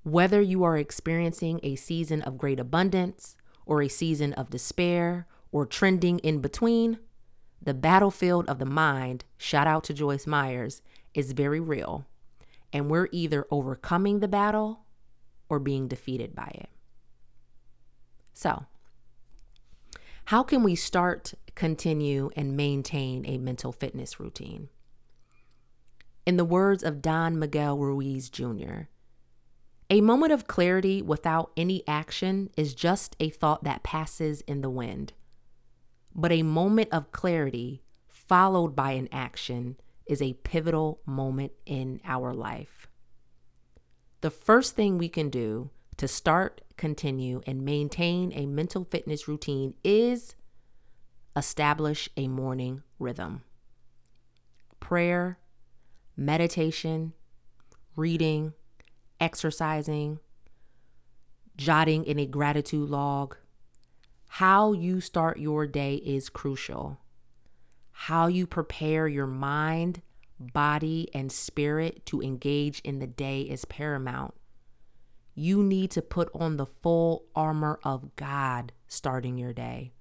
Whether 0.03 0.41
you 0.41 0.63
are 0.63 0.77
experiencing 0.77 1.59
a 1.63 1.75
season 1.75 2.21
of 2.23 2.37
great 2.37 2.59
abundance 2.59 3.36
or 3.67 3.81
a 3.81 3.87
season 3.87 4.33
of 4.33 4.49
despair 4.49 5.27
or 5.51 5.65
trending 5.65 6.19
in 6.19 6.39
between, 6.39 6.99
the 7.61 7.73
battlefield 7.73 8.47
of 8.47 8.59
the 8.59 8.65
mind, 8.65 9.25
shout 9.37 9.67
out 9.67 9.83
to 9.85 9.93
Joyce 9.93 10.25
Myers, 10.25 10.81
is 11.13 11.33
very 11.33 11.59
real. 11.59 12.05
And 12.73 12.89
we're 12.89 13.09
either 13.11 13.45
overcoming 13.51 14.19
the 14.19 14.27
battle 14.27 14.85
or 15.49 15.59
being 15.59 15.87
defeated 15.87 16.35
by 16.35 16.51
it. 16.53 16.69
So, 18.33 18.65
how 20.25 20.43
can 20.43 20.61
we 20.61 20.75
start, 20.75 21.33
continue, 21.55 22.29
and 22.35 22.57
maintain 22.57 23.25
a 23.25 23.37
mental 23.37 23.71
fitness 23.71 24.19
routine? 24.19 24.69
In 26.25 26.37
the 26.37 26.45
words 26.45 26.83
of 26.83 27.01
Don 27.01 27.39
Miguel 27.39 27.77
Ruiz 27.77 28.29
Jr., 28.29 28.89
a 29.89 30.01
moment 30.01 30.33
of 30.33 30.47
clarity 30.47 31.01
without 31.01 31.51
any 31.55 31.83
action 31.87 32.49
is 32.57 32.73
just 32.73 33.15
a 33.19 33.29
thought 33.29 33.63
that 33.63 33.83
passes 33.83 34.41
in 34.41 34.61
the 34.61 34.69
wind. 34.69 35.13
But 36.13 36.31
a 36.31 36.43
moment 36.43 36.89
of 36.91 37.11
clarity 37.11 37.83
followed 38.07 38.75
by 38.75 38.91
an 38.91 39.07
action 39.11 39.77
is 40.05 40.21
a 40.21 40.33
pivotal 40.33 40.99
moment 41.05 41.53
in 41.65 42.01
our 42.03 42.33
life. 42.33 42.87
The 44.21 44.31
first 44.31 44.75
thing 44.75 44.97
we 44.97 45.09
can 45.09 45.29
do 45.29 45.69
to 45.97 46.07
start, 46.07 46.61
continue, 46.75 47.41
and 47.47 47.63
maintain 47.63 48.31
a 48.33 48.45
mental 48.45 48.83
fitness 48.83 49.27
routine 49.27 49.73
is 49.83 50.35
establish 51.35 52.09
a 52.17 52.27
morning 52.27 52.83
rhythm. 52.99 53.43
Prayer, 54.79 55.37
meditation, 56.15 57.13
reading, 57.95 58.53
exercising, 59.19 60.19
jotting 61.55 62.05
in 62.05 62.19
a 62.19 62.25
gratitude 62.25 62.89
log. 62.89 63.35
How 64.29 64.73
you 64.73 65.01
start 65.01 65.39
your 65.39 65.65
day 65.65 65.95
is 65.95 66.29
crucial. 66.29 66.99
How 67.91 68.27
you 68.27 68.45
prepare 68.45 69.07
your 69.07 69.27
mind, 69.27 70.01
body, 70.39 71.09
and 71.13 71.31
spirit 71.31 72.05
to 72.07 72.21
engage 72.21 72.79
in 72.81 72.99
the 72.99 73.07
day 73.07 73.41
is 73.41 73.65
paramount. 73.65 74.33
You 75.33 75.63
need 75.63 75.91
to 75.91 76.01
put 76.01 76.29
on 76.33 76.57
the 76.57 76.65
full 76.65 77.25
armor 77.35 77.79
of 77.83 78.15
God 78.15 78.71
starting 78.87 79.37
your 79.37 79.53
day. 79.53 79.93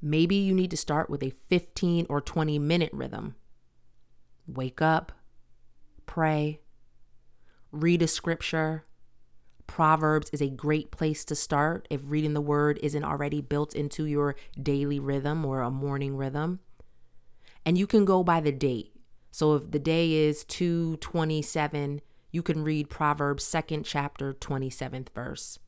Maybe 0.00 0.36
you 0.36 0.54
need 0.54 0.70
to 0.70 0.76
start 0.76 1.08
with 1.08 1.22
a 1.22 1.30
15 1.30 2.06
or 2.08 2.20
20 2.20 2.58
minute 2.58 2.92
rhythm. 2.92 3.36
Wake 4.46 4.82
up, 4.82 5.12
pray, 6.04 6.60
read 7.74 8.02
a 8.02 8.08
scripture. 8.08 8.84
Proverbs 9.66 10.30
is 10.30 10.40
a 10.40 10.48
great 10.48 10.90
place 10.90 11.24
to 11.24 11.34
start 11.34 11.88
if 11.90 12.00
reading 12.04 12.34
the 12.34 12.40
word 12.40 12.78
isn't 12.82 13.04
already 13.04 13.40
built 13.40 13.74
into 13.74 14.04
your 14.04 14.36
daily 14.60 15.00
rhythm 15.00 15.44
or 15.44 15.60
a 15.60 15.70
morning 15.70 16.16
rhythm. 16.16 16.60
And 17.66 17.76
you 17.76 17.86
can 17.86 18.04
go 18.04 18.22
by 18.22 18.40
the 18.40 18.52
date. 18.52 18.92
So 19.30 19.54
if 19.54 19.70
the 19.70 19.78
day 19.78 20.12
is 20.12 20.44
227, 20.44 22.00
you 22.30 22.42
can 22.42 22.62
read 22.62 22.88
Proverbs 22.90 23.44
2nd 23.44 23.82
chapter 23.84 24.32
27th 24.34 25.08
verse. 25.14 25.58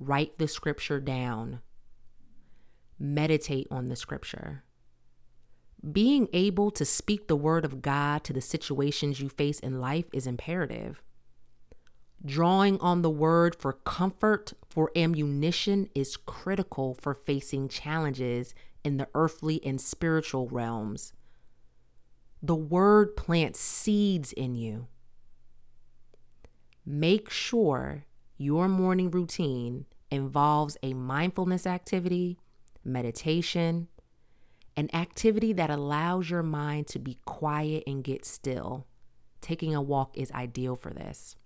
Write 0.00 0.38
the 0.38 0.48
scripture 0.48 0.98
down. 0.98 1.60
Meditate 2.98 3.68
on 3.70 3.86
the 3.86 3.96
scripture. 3.96 4.63
Being 5.92 6.28
able 6.32 6.70
to 6.70 6.84
speak 6.84 7.28
the 7.28 7.36
word 7.36 7.64
of 7.64 7.82
God 7.82 8.24
to 8.24 8.32
the 8.32 8.40
situations 8.40 9.20
you 9.20 9.28
face 9.28 9.60
in 9.60 9.80
life 9.80 10.06
is 10.12 10.26
imperative. 10.26 11.02
Drawing 12.24 12.80
on 12.80 13.02
the 13.02 13.10
word 13.10 13.54
for 13.54 13.74
comfort, 13.74 14.54
for 14.66 14.90
ammunition, 14.96 15.90
is 15.94 16.16
critical 16.16 16.94
for 16.94 17.12
facing 17.12 17.68
challenges 17.68 18.54
in 18.82 18.96
the 18.96 19.08
earthly 19.14 19.60
and 19.64 19.78
spiritual 19.78 20.48
realms. 20.48 21.12
The 22.42 22.54
word 22.54 23.16
plants 23.16 23.60
seeds 23.60 24.32
in 24.32 24.54
you. 24.54 24.86
Make 26.86 27.28
sure 27.28 28.04
your 28.38 28.68
morning 28.68 29.10
routine 29.10 29.84
involves 30.10 30.78
a 30.82 30.94
mindfulness 30.94 31.66
activity, 31.66 32.38
meditation, 32.84 33.88
an 34.76 34.94
activity 34.94 35.52
that 35.52 35.70
allows 35.70 36.30
your 36.30 36.42
mind 36.42 36.86
to 36.88 36.98
be 36.98 37.18
quiet 37.24 37.84
and 37.86 38.02
get 38.02 38.24
still. 38.24 38.86
Taking 39.40 39.74
a 39.74 39.82
walk 39.82 40.16
is 40.16 40.32
ideal 40.32 40.74
for 40.74 40.92
this. 40.92 41.36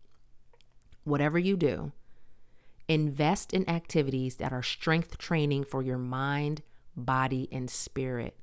Whatever 1.04 1.38
you 1.38 1.56
do, 1.56 1.92
invest 2.86 3.52
in 3.52 3.68
activities 3.68 4.36
that 4.36 4.52
are 4.52 4.62
strength 4.62 5.18
training 5.18 5.64
for 5.64 5.82
your 5.82 5.98
mind, 5.98 6.62
body, 6.96 7.48
and 7.52 7.70
spirit. 7.70 8.36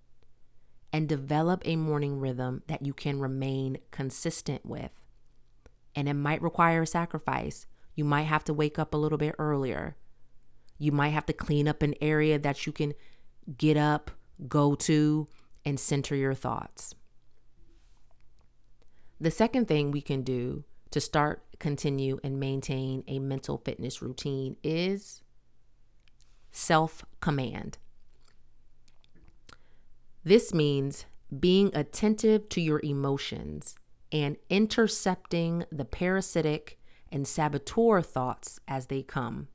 And 0.93 1.09
develop 1.09 1.61
a 1.65 1.75
morning 1.75 2.19
rhythm 2.19 2.63
that 2.67 2.85
you 2.85 2.93
can 2.93 3.19
remain 3.19 3.79
consistent 3.91 4.65
with. 4.65 4.91
And 5.95 6.07
it 6.07 6.13
might 6.13 6.41
require 6.41 6.83
a 6.83 6.87
sacrifice. 6.87 7.67
You 7.95 8.05
might 8.05 8.23
have 8.23 8.43
to 8.45 8.53
wake 8.53 8.79
up 8.79 8.93
a 8.93 8.97
little 8.97 9.17
bit 9.17 9.35
earlier. 9.37 9.97
You 10.77 10.91
might 10.91 11.09
have 11.09 11.25
to 11.25 11.33
clean 11.33 11.67
up 11.67 11.81
an 11.81 11.95
area 12.01 12.37
that 12.39 12.65
you 12.65 12.71
can 12.71 12.93
get 13.57 13.77
up 13.77 14.11
go 14.47 14.75
to, 14.75 15.27
and 15.65 15.79
center 15.79 16.15
your 16.15 16.33
thoughts. 16.33 16.93
The 19.19 19.31
second 19.31 19.67
thing 19.67 19.91
we 19.91 20.01
can 20.01 20.21
do 20.21 20.63
to 20.91 21.01
start, 21.01 21.43
continue, 21.59 22.19
and 22.23 22.39
maintain 22.39 23.03
a 23.07 23.19
mental 23.19 23.57
fitness 23.57 24.01
routine 24.01 24.57
is 24.63 25.21
self 26.51 27.03
command. 27.21 27.77
This 30.23 30.53
means 30.53 31.05
being 31.39 31.71
attentive 31.73 32.49
to 32.49 32.61
your 32.61 32.81
emotions 32.83 33.75
and 34.11 34.37
intercepting 34.49 35.65
the 35.71 35.85
parasitic 35.85 36.79
and 37.11 37.27
saboteur 37.27 38.01
thoughts 38.01 38.59
as 38.67 38.87
they 38.87 39.01
come. 39.01 39.47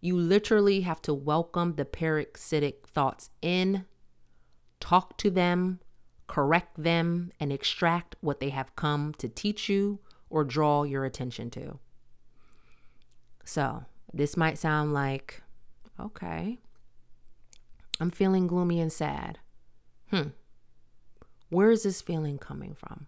You 0.00 0.16
literally 0.16 0.82
have 0.82 1.00
to 1.02 1.14
welcome 1.14 1.74
the 1.74 1.84
parasitic 1.84 2.86
thoughts 2.86 3.30
in, 3.42 3.86
talk 4.80 5.16
to 5.18 5.30
them, 5.30 5.80
correct 6.26 6.82
them, 6.82 7.32
and 7.40 7.52
extract 7.52 8.16
what 8.20 8.40
they 8.40 8.50
have 8.50 8.76
come 8.76 9.14
to 9.14 9.28
teach 9.28 9.68
you 9.68 10.00
or 10.28 10.44
draw 10.44 10.82
your 10.82 11.04
attention 11.04 11.50
to. 11.50 11.78
So, 13.44 13.84
this 14.12 14.36
might 14.36 14.58
sound 14.58 14.92
like, 14.92 15.42
okay, 15.98 16.58
I'm 18.00 18.10
feeling 18.10 18.46
gloomy 18.46 18.80
and 18.80 18.92
sad. 18.92 19.38
Hmm. 20.10 20.28
Where 21.48 21.70
is 21.70 21.84
this 21.84 22.02
feeling 22.02 22.38
coming 22.38 22.74
from? 22.74 23.06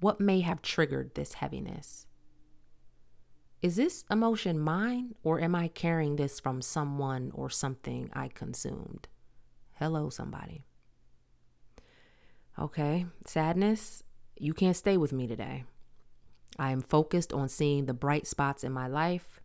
What 0.00 0.20
may 0.20 0.40
have 0.40 0.60
triggered 0.62 1.14
this 1.14 1.34
heaviness? 1.34 2.06
Is 3.62 3.76
this 3.76 4.04
emotion 4.10 4.58
mine 4.58 5.14
or 5.22 5.40
am 5.40 5.54
I 5.54 5.68
carrying 5.68 6.16
this 6.16 6.38
from 6.38 6.60
someone 6.60 7.32
or 7.34 7.48
something 7.48 8.10
I 8.12 8.28
consumed? 8.28 9.08
Hello, 9.74 10.10
somebody. 10.10 10.64
Okay, 12.58 13.06
sadness, 13.26 14.02
you 14.38 14.54
can't 14.54 14.76
stay 14.76 14.96
with 14.96 15.12
me 15.12 15.26
today. 15.26 15.64
I 16.58 16.70
am 16.70 16.80
focused 16.80 17.32
on 17.32 17.48
seeing 17.48 17.86
the 17.86 17.94
bright 17.94 18.26
spots 18.26 18.62
in 18.64 18.72
my 18.72 18.86
life. 18.86 19.40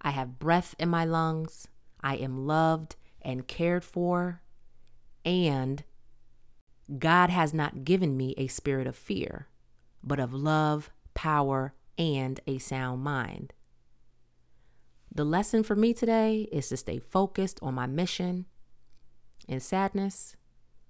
I 0.00 0.10
have 0.10 0.38
breath 0.38 0.74
in 0.78 0.88
my 0.88 1.04
lungs. 1.04 1.68
I 2.00 2.16
am 2.16 2.46
loved 2.46 2.96
and 3.20 3.46
cared 3.46 3.84
for. 3.84 4.40
And 5.24 5.84
God 6.98 7.30
has 7.30 7.54
not 7.54 7.84
given 7.84 8.16
me 8.16 8.34
a 8.36 8.48
spirit 8.48 8.86
of 8.86 8.96
fear, 8.96 9.46
but 10.02 10.18
of 10.18 10.34
love, 10.34 10.90
power, 11.14 11.74
and 11.98 12.40
a 12.46 12.58
sound 12.58 13.02
mind. 13.02 13.52
The 15.14 15.24
lesson 15.24 15.62
for 15.62 15.76
me 15.76 15.92
today 15.92 16.48
is 16.50 16.68
to 16.70 16.76
stay 16.76 16.98
focused 16.98 17.58
on 17.62 17.74
my 17.74 17.86
mission. 17.86 18.46
In 19.46 19.60
sadness, 19.60 20.36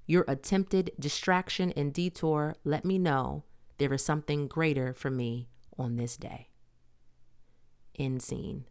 your 0.07 0.25
attempted 0.29 0.93
distraction 0.99 1.73
and 1.73 1.93
detour 1.93 2.55
let 2.65 2.85
me 2.85 2.99
know 2.99 3.45
there 3.79 3.93
is 3.93 4.05
something 4.05 4.47
greater 4.47 4.95
for 4.95 5.11
me 5.11 5.49
on 5.77 5.97
this 5.97 6.17
day. 6.17 6.51
End 7.99 8.23
scene. 8.23 8.67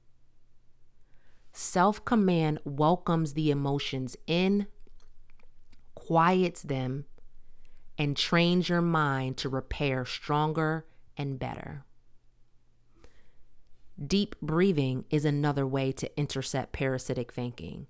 Self 1.53 2.05
command 2.05 2.59
welcomes 2.63 3.33
the 3.33 3.51
emotions 3.51 4.15
in, 4.25 4.67
quiets 5.95 6.61
them, 6.61 7.05
and 7.97 8.15
trains 8.15 8.69
your 8.69 8.81
mind 8.81 9.37
to 9.37 9.49
repair 9.49 10.05
stronger 10.05 10.85
and 11.17 11.37
better. 11.37 11.85
Deep 14.05 14.35
breathing 14.41 15.05
is 15.09 15.25
another 15.25 15.67
way 15.67 15.91
to 15.91 16.17
intercept 16.17 16.71
parasitic 16.71 17.31
thinking, 17.31 17.87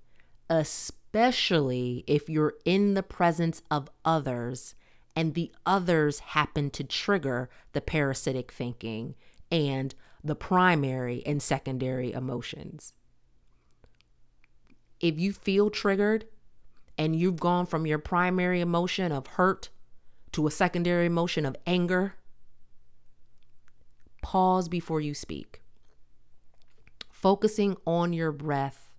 especially 0.50 2.04
if 2.06 2.28
you're 2.28 2.56
in 2.66 2.96
the 2.96 3.04
presence 3.04 3.62
of 3.72 3.90
others 4.04 4.76
and 5.16 5.36
the 5.36 5.52
others 5.66 6.20
happen 6.20 6.70
to 6.70 6.84
trigger 6.84 7.50
the 7.74 7.82
parasitic 7.82 8.52
thinking 8.52 9.16
and 9.50 9.96
the 10.24 10.36
primary 10.36 11.24
and 11.26 11.42
secondary 11.42 12.12
emotions. 12.12 12.94
If 15.00 15.20
you 15.20 15.34
feel 15.34 15.70
triggered 15.70 16.26
and 16.98 17.16
you've 17.16 17.40
gone 17.40 17.66
from 17.66 17.88
your 17.88 18.00
primary 18.00 18.60
emotion 18.60 19.12
of 19.12 19.28
hurt 19.28 19.70
to 20.34 20.46
a 20.46 20.52
secondary 20.52 21.06
emotion 21.06 21.46
of 21.46 21.56
anger, 21.66 22.16
pause 24.22 24.68
before 24.68 25.02
you 25.02 25.14
speak. 25.14 25.61
Focusing 27.22 27.78
on 27.86 28.14
your 28.14 28.32
breath 28.32 28.96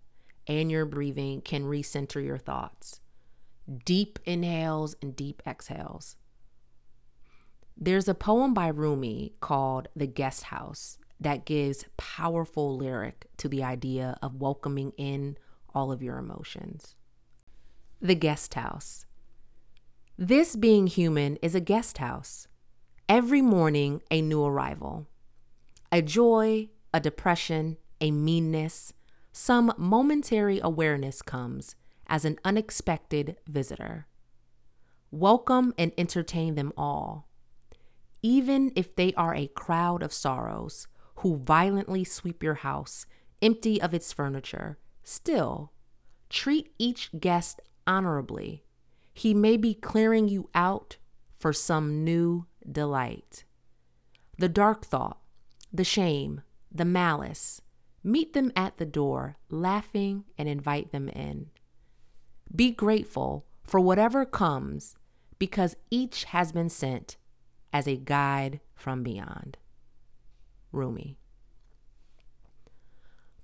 and 0.47 0.71
your 0.71 0.87
breathing 0.87 1.41
can 1.41 1.65
recenter 1.65 2.25
your 2.25 2.39
thoughts. 2.39 3.01
Deep 3.85 4.21
inhales 4.25 4.95
and 5.03 5.17
deep 5.17 5.43
exhales. 5.45 6.15
There's 7.77 8.07
a 8.07 8.15
poem 8.15 8.55
by 8.55 8.69
Rumi 8.69 9.35
called 9.41 9.89
The 9.97 10.07
Guest 10.07 10.45
House 10.45 10.99
that 11.19 11.45
gives 11.45 11.85
powerful 11.97 12.77
lyric 12.77 13.27
to 13.39 13.49
the 13.49 13.65
idea 13.65 14.17
of 14.23 14.41
welcoming 14.41 14.93
in 14.97 15.37
all 15.75 15.91
of 15.91 16.01
your 16.01 16.19
emotions. 16.19 16.95
The 18.01 18.15
Guest 18.15 18.55
House. 18.55 19.05
This 20.17 20.55
being 20.55 20.87
human 20.87 21.39
is 21.43 21.57
a 21.57 21.61
guest 21.61 21.99
house. 21.99 22.47
Every 23.09 23.43
morning, 23.43 24.01
a 24.13 24.23
new 24.23 24.45
arrival. 24.45 25.09
A 25.91 26.03
joy, 26.03 26.69
a 26.95 27.01
depression, 27.01 27.79
a 28.03 28.11
meanness, 28.11 28.93
some 29.33 29.73
momentary 29.79 30.61
awareness 30.63 31.23
comes 31.23 31.77
as 32.09 32.25
an 32.25 32.37
unexpected 32.45 33.37
visitor. 33.47 34.09
Welcome 35.13 35.73
and 35.79 35.93
entertain 35.97 36.57
them 36.57 36.73
all, 36.77 37.29
even 38.21 38.73
if 38.75 38.95
they 38.97 39.15
are 39.15 39.35
a 39.35 39.47
crowd 39.47 40.03
of 40.03 40.13
sorrows 40.13 40.89
who 41.17 41.37
violently 41.37 42.03
sweep 42.03 42.43
your 42.43 42.57
house 42.57 43.07
empty 43.41 43.81
of 43.81 43.95
its 43.95 44.13
furniture. 44.13 44.79
Still, 45.05 45.73
treat 46.29 46.73
each 46.79 47.11
guest 47.19 47.61
honorably. 47.87 48.65
He 49.15 49.33
may 49.33 49.57
be 49.57 49.75
clearing 49.75 50.29
you 50.29 50.51
out 50.55 50.97
for 51.39 51.53
some 51.53 52.03
new 52.05 52.47
delight. 52.71 53.45
The 54.39 54.49
dark 54.49 54.85
thought, 54.85 55.19
the 55.73 55.85
shame, 55.85 56.43
the 56.71 56.85
malice, 56.85 57.61
Meet 58.05 58.33
them 58.33 58.53
at 58.57 58.77
the 58.77 58.87
door, 58.87 59.37
laughing, 59.49 60.25
and 60.37 60.49
invite 60.49 60.91
them 60.93 61.09
in. 61.09 61.51
Be 62.55 62.71
grateful 62.73 63.47
for 63.63 63.81
whatever 63.81 64.25
comes 64.25 64.97
because 65.39 65.77
each 65.91 66.25
has 66.25 66.53
been 66.53 66.69
sent 66.69 67.17
as 67.73 67.87
a 67.87 67.97
guide 67.97 68.61
from 68.75 69.03
beyond. 69.03 69.59
Rumi. 70.73 71.19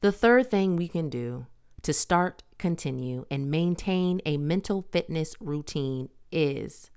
The 0.01 0.13
third 0.13 0.51
thing 0.51 0.77
we 0.77 0.89
can 0.89 1.09
do 1.09 1.47
to 1.83 1.93
start, 1.93 2.43
continue, 2.59 3.25
and 3.31 3.51
maintain 3.51 4.21
a 4.27 4.37
mental 4.37 4.83
fitness 4.91 5.35
routine 5.41 6.09
is 6.31 6.91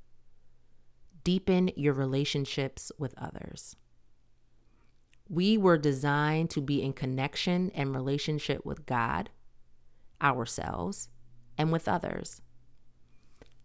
deepen 1.24 1.72
your 1.76 1.94
relationships 1.94 2.92
with 2.98 3.14
others. 3.18 3.76
We 5.32 5.58
were 5.58 5.78
designed 5.78 6.50
to 6.50 6.62
be 6.62 6.84
in 6.84 6.92
connection 6.92 7.72
and 7.74 7.96
relationship 7.96 8.66
with 8.66 8.86
God, 8.86 9.30
ourselves, 10.22 11.08
and 11.58 11.72
with 11.72 11.88
others. 11.88 12.42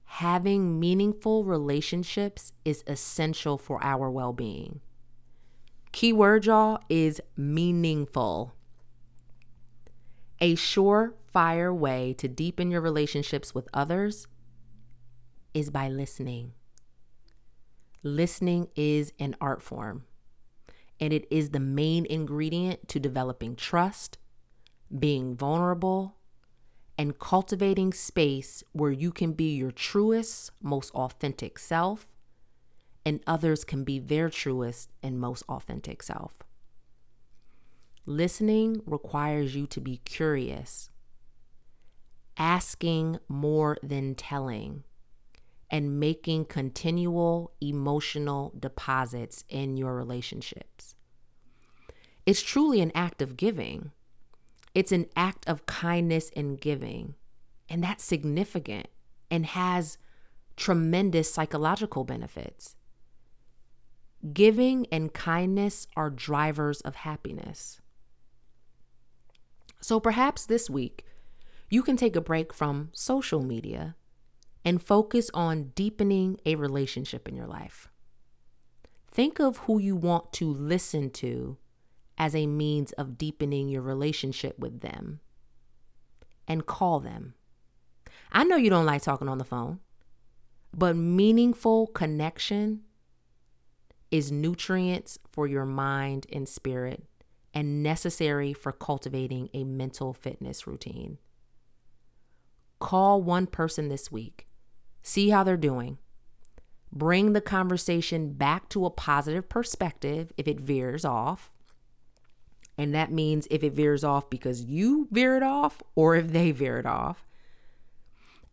Having 0.05 0.79
meaningful 0.79 1.43
relationships 1.43 2.53
is 2.65 2.85
essential 2.87 3.59
for 3.59 3.83
our 3.83 4.09
well 4.09 4.33
being. 4.33 4.81
Keyword, 5.91 6.47
y'all, 6.47 6.79
is 6.89 7.21
meaningful. 7.37 8.55
A 10.41 10.55
surefire 10.55 11.77
way 11.77 12.15
to 12.19 12.29
deepen 12.29 12.71
your 12.71 12.81
relationships 12.81 13.57
with 13.57 13.69
others 13.75 14.29
is 15.53 15.71
by 15.71 15.89
listening. 15.89 16.53
Listening 18.05 18.69
is 18.77 19.13
an 19.19 19.35
art 19.41 19.61
form 19.61 20.05
and 21.01 21.13
it 21.13 21.27
is 21.31 21.51
the 21.51 21.61
main 21.61 22.07
ingredient 22.07 22.89
to 22.89 23.01
developing 23.01 23.57
trust, 23.57 24.19
being 24.97 25.37
vulnerable, 25.37 26.17
and 26.99 27.19
cultivating 27.19 27.93
space 27.93 28.65
where 28.73 28.91
you 28.91 29.13
can 29.13 29.33
be 29.33 29.55
your 29.55 29.71
truest, 29.71 30.51
most 30.63 30.91
authentic 30.93 31.59
self, 31.59 32.07
and 33.05 33.21
others 33.27 33.65
can 33.65 33.85
be 33.85 33.99
their 33.99 34.31
truest 34.31 34.91
and 35.03 35.21
most 35.21 35.43
authentic 35.49 36.03
self. 36.03 36.39
Listening 38.07 38.81
requires 38.87 39.55
you 39.55 39.67
to 39.67 39.81
be 39.81 39.99
curious, 39.99 40.91
asking 42.39 43.19
more 43.29 43.77
than 43.83 44.15
telling, 44.15 44.85
and 45.71 45.99
making 45.99 46.45
continual 46.45 47.53
emotional 47.61 48.53
deposits 48.59 49.45
in 49.49 49.77
your 49.77 49.95
relationships. 49.95 50.95
It's 52.25 52.43
truly 52.43 52.81
an 52.81 52.93
act 52.95 53.23
of 53.23 53.37
giving. 53.37 53.93
It's 54.75 54.93
an 54.93 55.07
act 55.17 55.49
of 55.49 55.67
kindness 55.67 56.31
and 56.37 56.61
giving. 56.61 57.15
And 57.69 57.83
that's 57.83 58.05
significant 58.05 58.89
and 59.31 59.47
has 59.47 59.99
tremendous 60.57 61.33
psychological 61.33 62.05
benefits. 62.05 62.77
Giving 64.33 64.87
and 64.91 65.13
kindness 65.13 65.87
are 65.97 66.11
drivers 66.11 66.81
of 66.81 66.97
happiness. 66.97 67.81
So 69.81 70.01
perhaps 70.01 70.47
this 70.47 70.71
week, 70.71 71.05
you 71.71 71.83
can 71.83 71.97
take 71.97 72.17
a 72.17 72.21
break 72.21 72.53
from 72.53 72.91
social 72.93 73.43
media 73.43 73.95
and 74.67 74.83
focus 74.83 75.31
on 75.33 75.71
deepening 75.77 76.41
a 76.45 76.57
relationship 76.57 77.29
in 77.29 77.37
your 77.37 77.47
life. 77.47 77.89
Think 79.09 79.39
of 79.39 79.59
who 79.59 79.79
you 79.79 79.95
want 79.95 80.33
to 80.35 80.53
listen 80.53 81.11
to 81.11 81.57
as 82.19 82.35
a 82.35 82.49
means 82.49 82.91
of 82.93 83.17
deepening 83.17 83.69
your 83.69 83.81
relationship 83.81 84.59
with 84.59 84.81
them 84.81 85.21
and 86.49 86.67
call 86.67 86.99
them. 86.99 87.35
I 88.33 88.43
know 88.43 88.57
you 88.57 88.69
don't 88.69 88.85
like 88.85 89.03
talking 89.03 89.29
on 89.29 89.39
the 89.39 89.45
phone, 89.45 89.79
but 90.75 90.97
meaningful 90.97 91.87
connection 91.87 92.81
is 94.11 94.33
nutrients 94.33 95.17
for 95.31 95.47
your 95.47 95.65
mind 95.65 96.27
and 96.33 96.49
spirit 96.49 97.05
and 97.55 97.85
necessary 97.85 98.53
for 98.53 98.73
cultivating 98.73 99.49
a 99.55 99.63
mental 99.63 100.13
fitness 100.13 100.67
routine. 100.67 101.19
Call 102.81 103.23
one 103.23 103.47
person 103.47 103.89
this 103.89 104.11
week 104.11 104.46
see 105.07 105.31
how 105.31 105.45
they're 105.45 105.57
doing. 105.57 105.99
Bring 106.93 107.33
the 107.33 107.41
conversation 107.41 108.33
back 108.33 108.69
to 108.71 108.85
a 108.85 108.91
positive 108.91 109.49
perspective 109.49 110.33
if 110.37 110.49
it 110.49 110.61
veers 110.61 111.05
off. 111.05 111.53
And 112.77 112.95
that 112.95 113.13
means 113.13 113.47
if 113.51 113.63
it 113.63 113.73
veers 113.73 114.03
off 114.03 114.29
because 114.29 114.65
you 114.65 115.07
veer 115.11 115.37
it 115.37 115.43
off 115.43 115.83
or 115.95 116.17
if 116.17 116.33
they 116.33 116.51
veer 116.51 116.79
it 116.79 116.87
off. 116.87 117.25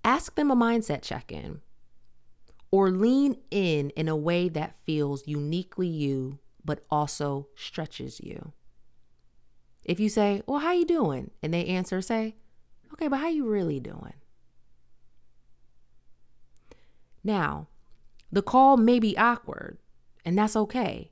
Ask 0.06 0.36
them 0.36 0.52
a 0.52 0.56
mindset 0.56 1.02
check 1.02 1.32
in 1.32 1.62
or 2.72 2.92
lean 2.92 3.38
in 3.50 3.90
in 3.92 4.08
a 4.08 4.16
way 4.16 4.48
that 4.50 4.76
feels 4.84 5.28
uniquely 5.28 5.88
you 5.88 6.40
but 6.64 6.86
also 6.90 7.48
stretches 7.56 8.22
you. 8.22 8.54
If 9.84 10.00
you 10.00 10.08
say, 10.08 10.44
"Well, 10.46 10.60
how 10.60 10.72
you 10.72 10.86
doing?" 10.86 11.32
and 11.42 11.54
they 11.54 11.66
answer 11.66 12.02
say, 12.02 12.36
"Okay, 12.94 13.08
but 13.08 13.18
how 13.18 13.28
you 13.28 13.46
really 13.46 13.80
doing?" 13.80 14.14
Now, 17.24 17.68
the 18.32 18.42
call 18.42 18.78
may 18.78 19.00
be 19.00 19.18
awkward, 19.18 19.78
and 20.26 20.38
that's 20.38 20.56
okay. 20.56 21.12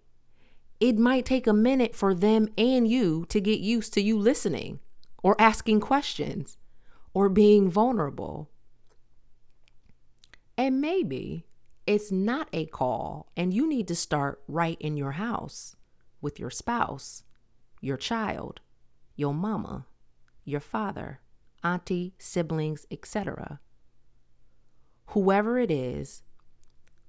It 0.79 0.97
might 0.97 1.25
take 1.25 1.47
a 1.47 1.53
minute 1.53 1.95
for 1.95 2.13
them 2.13 2.47
and 2.57 2.87
you 2.87 3.25
to 3.29 3.39
get 3.39 3.59
used 3.59 3.93
to 3.93 4.01
you 4.01 4.17
listening 4.17 4.79
or 5.21 5.39
asking 5.39 5.79
questions 5.79 6.57
or 7.13 7.29
being 7.29 7.69
vulnerable. 7.69 8.49
And 10.57 10.81
maybe 10.81 11.45
it's 11.85 12.11
not 12.11 12.49
a 12.51 12.65
call, 12.65 13.31
and 13.37 13.53
you 13.53 13.67
need 13.67 13.87
to 13.87 13.95
start 13.95 14.41
right 14.47 14.77
in 14.79 14.97
your 14.97 15.11
house 15.11 15.75
with 16.21 16.39
your 16.39 16.49
spouse, 16.49 17.23
your 17.79 17.97
child, 17.97 18.61
your 19.15 19.33
mama, 19.33 19.85
your 20.43 20.59
father, 20.59 21.19
auntie, 21.63 22.13
siblings, 22.17 22.85
etc 22.91 23.59
whoever 25.11 25.57
it 25.59 25.71
is, 25.71 26.23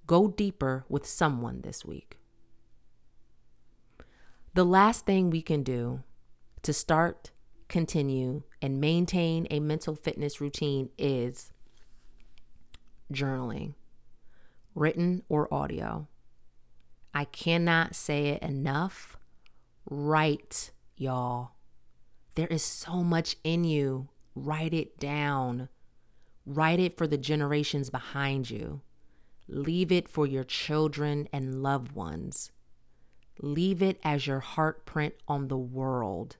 go 0.07 0.28
deeper 0.28 0.84
with 0.88 1.07
someone 1.07 1.62
this 1.62 1.84
week. 1.84 2.18
The 4.55 4.64
last 4.64 5.07
thing 5.07 5.30
we 5.30 5.42
can 5.42 5.62
do 5.62 6.03
to 6.62 6.72
start, 6.72 7.30
continue, 7.68 8.42
and 8.61 8.80
maintain 8.80 9.46
a 9.50 9.61
mental 9.61 9.94
fitness 9.94 10.40
routine 10.40 10.90
is 10.98 11.50
journaling. 13.12 13.74
written 14.74 15.22
or 15.28 15.53
audio. 15.53 16.09
I 17.14 17.24
cannot 17.24 17.94
say 17.94 18.28
it 18.28 18.42
enough. 18.42 19.16
Write, 19.88 20.70
y'all. 20.96 21.53
There 22.34 22.46
is 22.46 22.62
so 22.62 23.03
much 23.03 23.36
in 23.44 23.64
you. 23.64 24.09
Write 24.34 24.72
it 24.72 24.98
down. 24.98 25.68
Write 26.45 26.80
it 26.80 26.97
for 26.97 27.07
the 27.07 27.18
generations 27.18 27.90
behind 27.90 28.51
you. 28.51 28.82
Leave 29.49 29.93
it 29.93 30.09
for 30.09 30.26
your 30.26 30.45
children 30.45 31.28
and 31.32 31.62
loved 31.62 31.93
ones. 31.93 32.51
Leave 33.40 33.82
it 33.82 34.01
as 34.05 34.26
your 34.26 34.40
heart 34.40 34.84
print 34.84 35.14
on 35.26 35.49
the 35.49 35.57
world. 35.57 36.36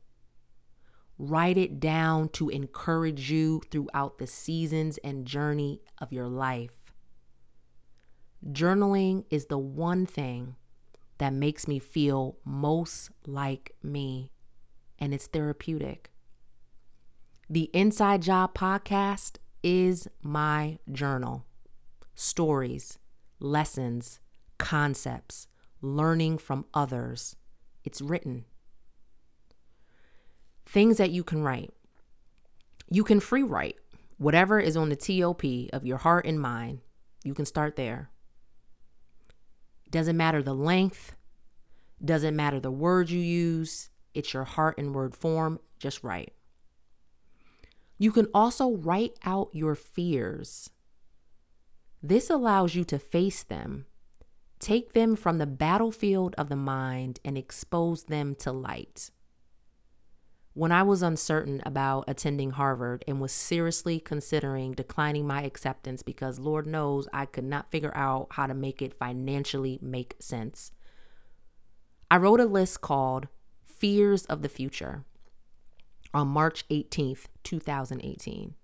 Write 1.18 1.59
it 1.59 1.78
down 1.78 2.28
to 2.30 2.48
encourage 2.48 3.30
you 3.30 3.62
throughout 3.70 4.18
the 4.18 4.26
seasons 4.26 4.98
and 5.05 5.26
journey 5.26 5.80
of 5.98 6.12
your 6.12 6.28
life. 6.28 6.92
Journaling 8.50 9.24
is 9.30 9.46
the 9.46 9.59
one 9.59 10.05
thing 10.05 10.57
that 11.18 11.32
makes 11.32 11.68
me 11.68 11.78
feel 11.78 12.38
most 12.44 13.11
like 13.26 13.76
me, 13.82 14.32
and 14.98 15.14
it's 15.14 15.28
therapeutic. 15.28 16.11
The 17.48 17.70
Inside 17.72 18.22
Job 18.22 18.55
podcast 18.55 19.36
is 19.62 20.08
my 20.22 20.78
journal. 20.90 21.44
Stories, 22.14 22.98
lessons, 23.38 24.20
concepts, 24.58 25.46
learning 25.80 26.38
from 26.38 26.66
others. 26.74 27.36
It's 27.84 28.00
written. 28.00 28.44
Things 30.66 30.96
that 30.98 31.10
you 31.10 31.24
can 31.24 31.42
write. 31.42 31.70
You 32.88 33.04
can 33.04 33.20
free 33.20 33.42
write 33.42 33.76
whatever 34.22 34.60
is 34.60 34.76
on 34.76 34.88
the 34.88 34.96
TOP 34.96 35.42
of 35.72 35.84
your 35.84 35.98
heart 35.98 36.26
and 36.26 36.40
mind. 36.40 36.80
You 37.24 37.34
can 37.34 37.44
start 37.44 37.76
there. 37.76 38.10
Doesn't 39.90 40.16
matter 40.16 40.42
the 40.42 40.54
length, 40.54 41.16
doesn't 42.02 42.36
matter 42.36 42.60
the 42.60 42.70
words 42.70 43.12
you 43.12 43.20
use, 43.20 43.90
it's 44.14 44.32
your 44.32 44.44
heart 44.44 44.78
and 44.78 44.94
word 44.94 45.14
form. 45.14 45.58
Just 45.78 46.04
write. 46.04 46.32
You 48.03 48.11
can 48.11 48.26
also 48.34 48.72
write 48.72 49.16
out 49.24 49.50
your 49.53 49.76
fears. 49.76 50.70
This 52.03 52.30
allows 52.30 52.74
you 52.74 52.82
to 52.86 52.98
face 52.98 53.44
them, 53.44 53.86
take 54.59 54.92
them 54.92 55.14
from 55.14 55.38
the 55.38 55.46
battlefield 55.46 56.34
of 56.36 56.48
the 56.48 56.57
mind, 56.57 57.20
and 57.24 57.38
expose 57.38 58.03
them 58.03 58.34
to 58.40 58.50
light. 58.50 59.12
When 60.53 60.72
I 60.72 60.82
was 60.82 61.00
uncertain 61.00 61.62
about 61.64 62.07
attending 62.09 62.50
Harvard 62.50 63.05
and 63.07 63.20
was 63.20 63.30
seriously 63.30 64.00
considering 64.00 64.72
declining 64.72 65.24
my 65.24 65.44
acceptance 65.44 66.03
because 66.03 66.40
Lord 66.40 66.66
knows 66.66 67.07
I 67.12 67.24
could 67.24 67.44
not 67.44 67.70
figure 67.70 67.96
out 67.96 68.26
how 68.32 68.48
to 68.48 68.53
make 68.53 68.82
it 68.82 68.98
financially 68.98 69.78
make 69.80 70.16
sense, 70.18 70.72
I 72.11 72.16
wrote 72.16 72.40
a 72.40 72.46
list 72.46 72.80
called 72.80 73.28
Fears 73.64 74.24
of 74.24 74.42
the 74.42 74.48
Future 74.48 75.05
on 76.14 76.28
March 76.28 76.66
18th, 76.68 77.26
2018. 77.42 78.54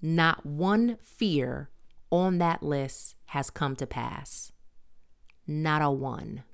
Not 0.00 0.46
one 0.46 0.96
fear 1.02 1.70
on 2.10 2.38
that 2.38 2.62
list 2.62 3.16
has 3.26 3.50
come 3.50 3.76
to 3.76 3.86
pass. 3.86 4.52
Not 5.46 5.82
a 5.82 5.90
one. 5.90 6.44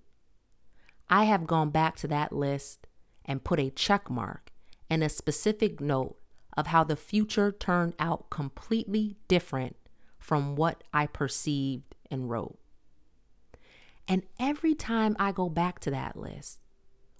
I 1.08 1.24
have 1.24 1.46
gone 1.46 1.70
back 1.70 1.96
to 1.96 2.08
that 2.08 2.32
list 2.32 2.86
and 3.24 3.44
put 3.44 3.60
a 3.60 3.70
check 3.70 4.10
mark 4.10 4.52
and 4.88 5.02
a 5.02 5.08
specific 5.08 5.80
note 5.80 6.16
of 6.56 6.68
how 6.68 6.84
the 6.84 6.96
future 6.96 7.52
turned 7.52 7.94
out 7.98 8.30
completely 8.30 9.16
different 9.28 9.76
from 10.18 10.56
what 10.56 10.84
I 10.92 11.06
perceived 11.06 11.94
and 12.10 12.30
wrote. 12.30 12.58
And 14.06 14.22
every 14.38 14.74
time 14.74 15.16
I 15.18 15.32
go 15.32 15.48
back 15.48 15.80
to 15.80 15.90
that 15.90 16.16
list, 16.16 16.60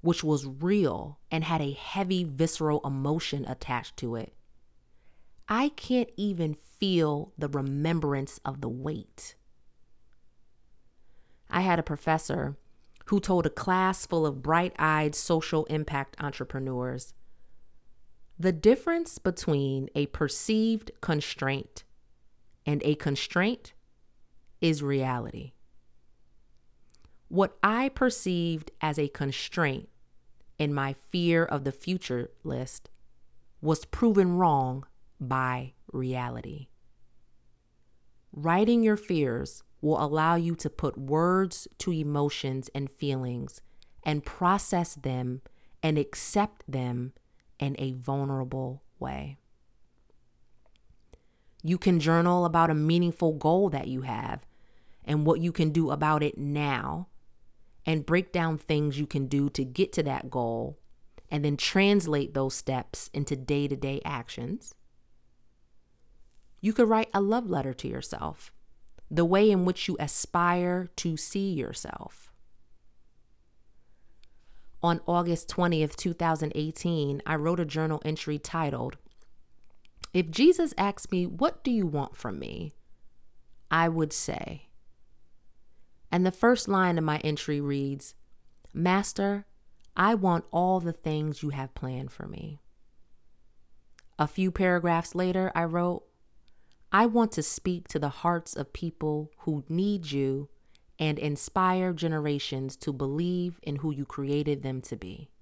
which 0.04 0.22
was 0.22 0.44
real 0.46 1.18
and 1.30 1.44
had 1.44 1.62
a 1.62 1.72
heavy 1.72 2.24
visceral 2.24 2.82
emotion 2.84 3.46
attached 3.46 3.96
to 3.96 4.14
it, 4.16 4.34
I 5.48 5.70
can't 5.70 6.10
even 6.18 6.52
feel 6.52 7.32
the 7.38 7.48
remembrance 7.48 8.38
of 8.44 8.60
the 8.60 8.68
weight. 8.68 9.34
I 11.48 11.62
had 11.62 11.78
a 11.78 11.82
professor 11.82 12.58
who 13.06 13.18
told 13.18 13.46
a 13.46 13.50
class 13.50 14.04
full 14.04 14.26
of 14.26 14.42
bright 14.42 14.74
eyed 14.78 15.14
social 15.14 15.64
impact 15.66 16.16
entrepreneurs 16.20 17.14
the 18.38 18.52
difference 18.52 19.18
between 19.18 19.88
a 19.94 20.06
perceived 20.06 20.90
constraint 21.00 21.84
and 22.66 22.82
a 22.84 22.94
constraint 22.96 23.72
is 24.60 24.82
reality. 24.82 25.52
What 27.28 27.56
I 27.62 27.88
perceived 27.88 28.70
as 28.80 28.98
a 28.98 29.08
constraint 29.08 29.88
in 30.58 30.72
my 30.72 30.94
fear 31.10 31.44
of 31.44 31.64
the 31.64 31.72
future 31.72 32.30
list 32.42 32.90
was 33.60 33.84
proven 33.84 34.36
wrong 34.36 34.84
by 35.20 35.72
reality. 35.92 36.68
Writing 38.32 38.82
your 38.82 38.96
fears 38.96 39.62
will 39.80 40.02
allow 40.02 40.34
you 40.34 40.54
to 40.56 40.70
put 40.70 40.98
words 40.98 41.68
to 41.78 41.92
emotions 41.92 42.68
and 42.74 42.90
feelings 42.90 43.60
and 44.02 44.24
process 44.24 44.94
them 44.94 45.40
and 45.82 45.98
accept 45.98 46.62
them 46.70 47.12
in 47.58 47.76
a 47.78 47.92
vulnerable 47.92 48.82
way. 48.98 49.36
You 51.62 51.78
can 51.78 52.00
journal 52.00 52.44
about 52.44 52.70
a 52.70 52.74
meaningful 52.74 53.32
goal 53.32 53.70
that 53.70 53.88
you 53.88 54.02
have 54.02 54.46
and 55.04 55.26
what 55.26 55.40
you 55.40 55.52
can 55.52 55.70
do 55.70 55.90
about 55.90 56.22
it 56.22 56.36
now 56.36 57.08
and 57.86 58.06
break 58.06 58.32
down 58.32 58.58
things 58.58 58.98
you 58.98 59.06
can 59.06 59.26
do 59.26 59.48
to 59.50 59.64
get 59.64 59.92
to 59.92 60.02
that 60.02 60.30
goal 60.30 60.78
and 61.30 61.44
then 61.44 61.56
translate 61.56 62.34
those 62.34 62.54
steps 62.54 63.10
into 63.12 63.36
day 63.36 63.68
to 63.68 63.76
day 63.76 64.00
actions. 64.04 64.74
You 66.60 66.72
could 66.72 66.88
write 66.88 67.10
a 67.12 67.20
love 67.20 67.50
letter 67.50 67.74
to 67.74 67.88
yourself, 67.88 68.52
the 69.10 69.24
way 69.24 69.50
in 69.50 69.64
which 69.64 69.86
you 69.88 69.96
aspire 70.00 70.88
to 70.96 71.16
see 71.16 71.52
yourself. 71.52 72.32
On 74.82 75.00
August 75.06 75.48
20th, 75.48 75.96
2018, 75.96 77.22
I 77.26 77.34
wrote 77.36 77.60
a 77.60 77.64
journal 77.64 78.02
entry 78.04 78.38
titled, 78.38 78.96
If 80.12 80.30
Jesus 80.30 80.74
asked 80.76 81.10
me, 81.10 81.26
What 81.26 81.64
do 81.64 81.70
you 81.70 81.86
want 81.86 82.16
from 82.16 82.38
me? 82.38 82.72
I 83.70 83.88
would 83.88 84.12
say, 84.12 84.68
and 86.14 86.24
the 86.24 86.30
first 86.30 86.68
line 86.68 86.96
of 86.96 87.02
my 87.02 87.18
entry 87.24 87.60
reads 87.60 88.14
Master, 88.72 89.46
I 89.96 90.14
want 90.14 90.44
all 90.52 90.78
the 90.78 90.92
things 90.92 91.42
you 91.42 91.50
have 91.50 91.74
planned 91.74 92.12
for 92.12 92.28
me. 92.28 92.60
A 94.16 94.28
few 94.28 94.52
paragraphs 94.52 95.16
later, 95.16 95.50
I 95.56 95.64
wrote, 95.64 96.04
I 96.92 97.06
want 97.06 97.32
to 97.32 97.42
speak 97.42 97.88
to 97.88 97.98
the 97.98 98.10
hearts 98.10 98.54
of 98.54 98.72
people 98.72 99.32
who 99.38 99.64
need 99.68 100.12
you 100.12 100.50
and 101.00 101.18
inspire 101.18 101.92
generations 101.92 102.76
to 102.76 102.92
believe 102.92 103.58
in 103.64 103.76
who 103.76 103.92
you 103.92 104.04
created 104.04 104.62
them 104.62 104.82
to 104.82 104.94
be. 104.94 105.32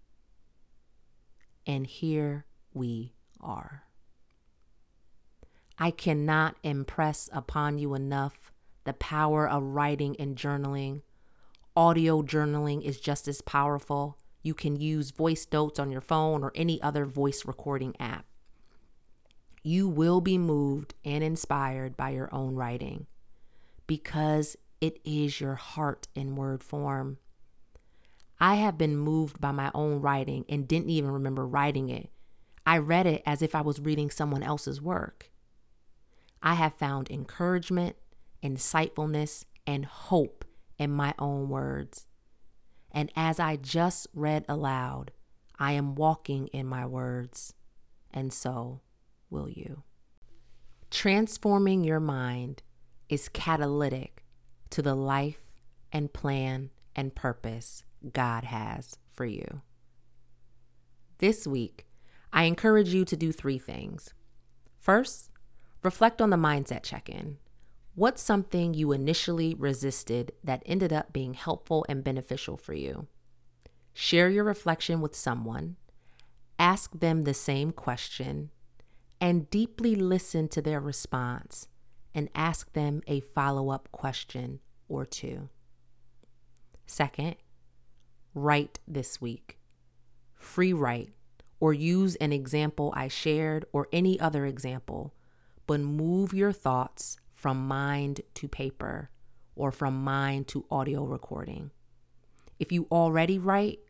And 1.67 1.87
here 1.87 2.47
we 2.73 3.13
are. 3.43 3.83
I 5.79 5.91
cannot 5.91 6.57
impress 6.63 7.29
upon 7.31 7.77
you 7.77 7.93
enough 7.93 8.52
the 8.85 8.93
power 8.93 9.49
of 9.49 9.63
writing 9.63 10.17
and 10.19 10.37
journaling. 10.37 11.03
Audio 11.77 12.23
journaling 12.23 12.83
is 12.83 13.01
just 13.01 13.29
as 13.29 13.41
powerful. 13.41 14.19
You 14.43 14.55
can 14.55 14.77
use 14.77 15.11
voice 15.11 15.47
notes 15.53 15.79
on 15.79 15.91
your 15.91 16.01
phone 16.01 16.43
or 16.43 16.53
any 16.55 16.83
other 16.83 17.05
voice 17.07 17.47
recording 17.47 17.95
app. 18.01 18.27
You 19.63 19.89
will 19.89 20.21
be 20.21 20.39
moved 20.39 20.95
and 21.05 21.23
inspired 21.23 21.97
by 21.97 22.11
your 22.11 22.29
own 22.35 22.57
writing 22.57 23.07
because 23.87 24.57
it 24.81 24.99
is 25.05 25.41
your 25.41 25.55
heart 25.55 26.09
in 26.15 26.35
word 26.35 26.65
form. 26.65 27.19
I 28.41 28.57
have 28.57 28.77
been 28.77 28.97
moved 28.97 29.41
by 29.41 29.53
my 29.53 29.71
own 29.73 30.01
writing 30.01 30.45
and 30.49 30.67
didn't 30.67 30.91
even 30.91 31.13
remember 31.13 31.47
writing 31.47 31.89
it. 31.89 32.11
I 32.67 32.79
read 32.79 33.07
it 33.07 33.23
as 33.25 33.43
if 33.43 33.55
I 33.55 33.61
was 33.61 33.79
reading 33.79 34.11
someone 34.11 34.43
else's 34.43 34.83
work. 34.83 35.31
I 36.43 36.55
have 36.55 36.75
found 36.75 37.09
encouragement, 37.09 37.95
insightfulness, 38.43 39.45
and 39.67 39.85
hope 39.85 40.45
in 40.79 40.91
my 40.91 41.15
own 41.19 41.49
words. 41.49 42.07
And 42.91 43.11
as 43.17 43.39
I 43.41 43.57
just 43.57 44.07
read 44.13 44.45
aloud, 44.49 45.13
I 45.59 45.73
am 45.73 45.95
walking 45.95 46.49
in 46.49 46.67
my 46.67 46.85
words, 46.85 47.55
and 48.11 48.33
so 48.33 48.81
will 49.31 49.49
you. 49.49 49.83
Transforming 50.91 51.85
your 51.85 52.01
mind 52.01 52.63
is 53.09 53.29
catalytic 53.29 54.25
to 54.71 54.83
the 54.83 54.95
life 54.95 55.55
and 55.93 56.13
plan 56.13 56.71
and 56.97 57.15
purpose 57.15 57.85
God 58.13 58.45
has 58.45 58.99
for 59.13 59.25
you. 59.25 59.63
This 61.19 61.47
week, 61.47 61.87
I 62.33 62.45
encourage 62.45 62.93
you 62.93 63.05
to 63.05 63.17
do 63.17 63.31
three 63.31 63.59
things. 63.59 64.13
First, 64.79 65.31
reflect 65.83 66.21
on 66.21 66.31
the 66.31 66.37
mindset 66.37 66.83
check 66.83 67.09
in. 67.09 67.39
What's 67.95 68.23
something 68.23 68.73
you 68.73 68.93
initially 68.93 69.55
resisted 69.55 70.33
that 70.43 70.63
ended 70.65 70.95
up 70.95 71.13
being 71.13 71.35
helpful 71.35 71.85
and 71.91 72.03
beneficial 72.03 72.57
for 72.57 72.73
you? 72.73 73.07
Share 73.93 74.31
your 74.31 74.45
reflection 74.45 75.03
with 75.03 75.15
someone, 75.15 75.77
ask 76.59 76.99
them 76.99 77.23
the 77.23 77.35
same 77.35 77.71
question, 77.71 78.51
and 79.21 79.51
deeply 79.51 79.95
listen 79.95 80.49
to 80.49 80.63
their 80.63 80.81
response 80.81 81.69
and 82.15 82.31
ask 82.35 82.73
them 82.73 83.03
a 83.07 83.21
follow 83.21 83.69
up 83.69 83.91
question 83.93 84.61
or 84.89 85.05
two. 85.05 85.51
Second, 86.87 87.37
write 88.35 88.79
this 88.89 89.21
week. 89.21 89.59
Free 90.35 90.73
write 90.73 91.11
or 91.61 91.75
use 91.75 92.17
an 92.17 92.33
example 92.33 92.93
I 92.97 93.09
shared 93.09 93.67
or 93.71 93.87
any 93.93 94.19
other 94.19 94.47
example, 94.47 95.13
but 95.67 95.81
move 95.81 96.33
your 96.33 96.53
thoughts 96.53 97.19
from 97.43 97.67
mind 97.67 98.21
to 98.35 98.47
paper 98.47 99.11
or 99.57 99.73
from 99.73 100.05
mind 100.05 100.47
to 100.47 100.65
audio 100.71 101.05
recording. 101.05 101.73
If 102.61 102.71
you 102.71 102.87
already 102.93 103.37
write, 103.37 103.81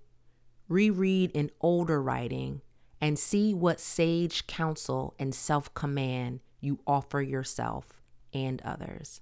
reread 0.68 1.36
an 1.36 1.50
older 1.60 2.02
writing 2.02 2.62
and 2.98 3.18
see 3.18 3.52
what 3.52 3.78
sage 3.78 4.46
counsel 4.46 5.14
and 5.18 5.34
self 5.34 5.72
command 5.74 6.40
you 6.60 6.78
offer 6.86 7.20
yourself 7.20 8.00
and 8.32 8.62
others. 8.62 9.20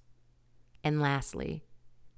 And 0.84 1.02
lastly, 1.02 1.64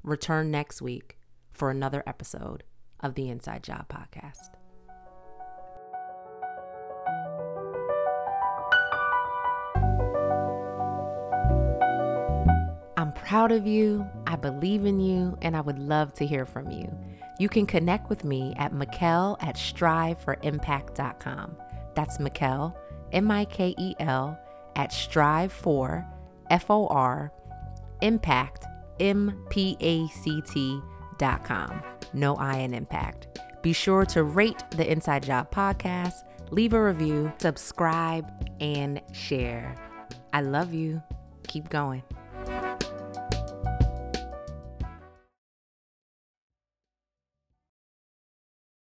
return 0.02 0.50
next 0.50 0.82
week 0.82 1.16
for 1.50 1.70
another 1.70 2.02
episode 2.06 2.62
of 3.00 3.14
the 3.14 3.30
Inside 3.30 3.62
Job 3.62 3.88
Podcast. 3.88 4.61
Proud 13.33 13.51
of 13.51 13.66
you, 13.66 14.07
I 14.26 14.37
believe 14.37 14.85
in 14.85 15.01
you, 15.01 15.39
and 15.41 15.57
I 15.57 15.62
would 15.62 15.78
love 15.78 16.12
to 16.16 16.26
hear 16.26 16.45
from 16.45 16.70
you. 16.70 16.95
You 17.39 17.49
can 17.49 17.64
connect 17.64 18.11
with 18.11 18.24
me 18.24 18.53
at 18.59 18.74
Mikel 18.74 19.39
at 19.41 19.57
striveforimpact.com. 19.57 21.57
That's 21.95 22.20
Mikel, 22.20 22.76
M 23.11 23.30
I 23.30 23.47
K 23.47 23.74
E 23.78 23.95
L, 24.01 24.39
at 24.76 24.93
strive 24.93 25.51
for, 25.51 26.07
F 26.51 26.70
O 26.70 26.89
R, 26.89 27.33
impact, 28.03 28.66
M 29.01 29.47
P 29.49 29.78
A 29.80 30.07
C 30.09 30.43
T.com. 30.43 31.83
No 32.12 32.37
I 32.37 32.59
in 32.59 32.74
impact. 32.74 33.41
Be 33.62 33.72
sure 33.72 34.05
to 34.05 34.24
rate 34.24 34.62
the 34.72 34.93
Inside 34.93 35.22
Job 35.22 35.51
podcast, 35.51 36.24
leave 36.51 36.74
a 36.74 36.85
review, 36.85 37.33
subscribe, 37.39 38.30
and 38.61 39.01
share. 39.14 39.74
I 40.35 40.43
love 40.43 40.74
you. 40.74 41.03
Keep 41.49 41.70
going. 41.70 42.03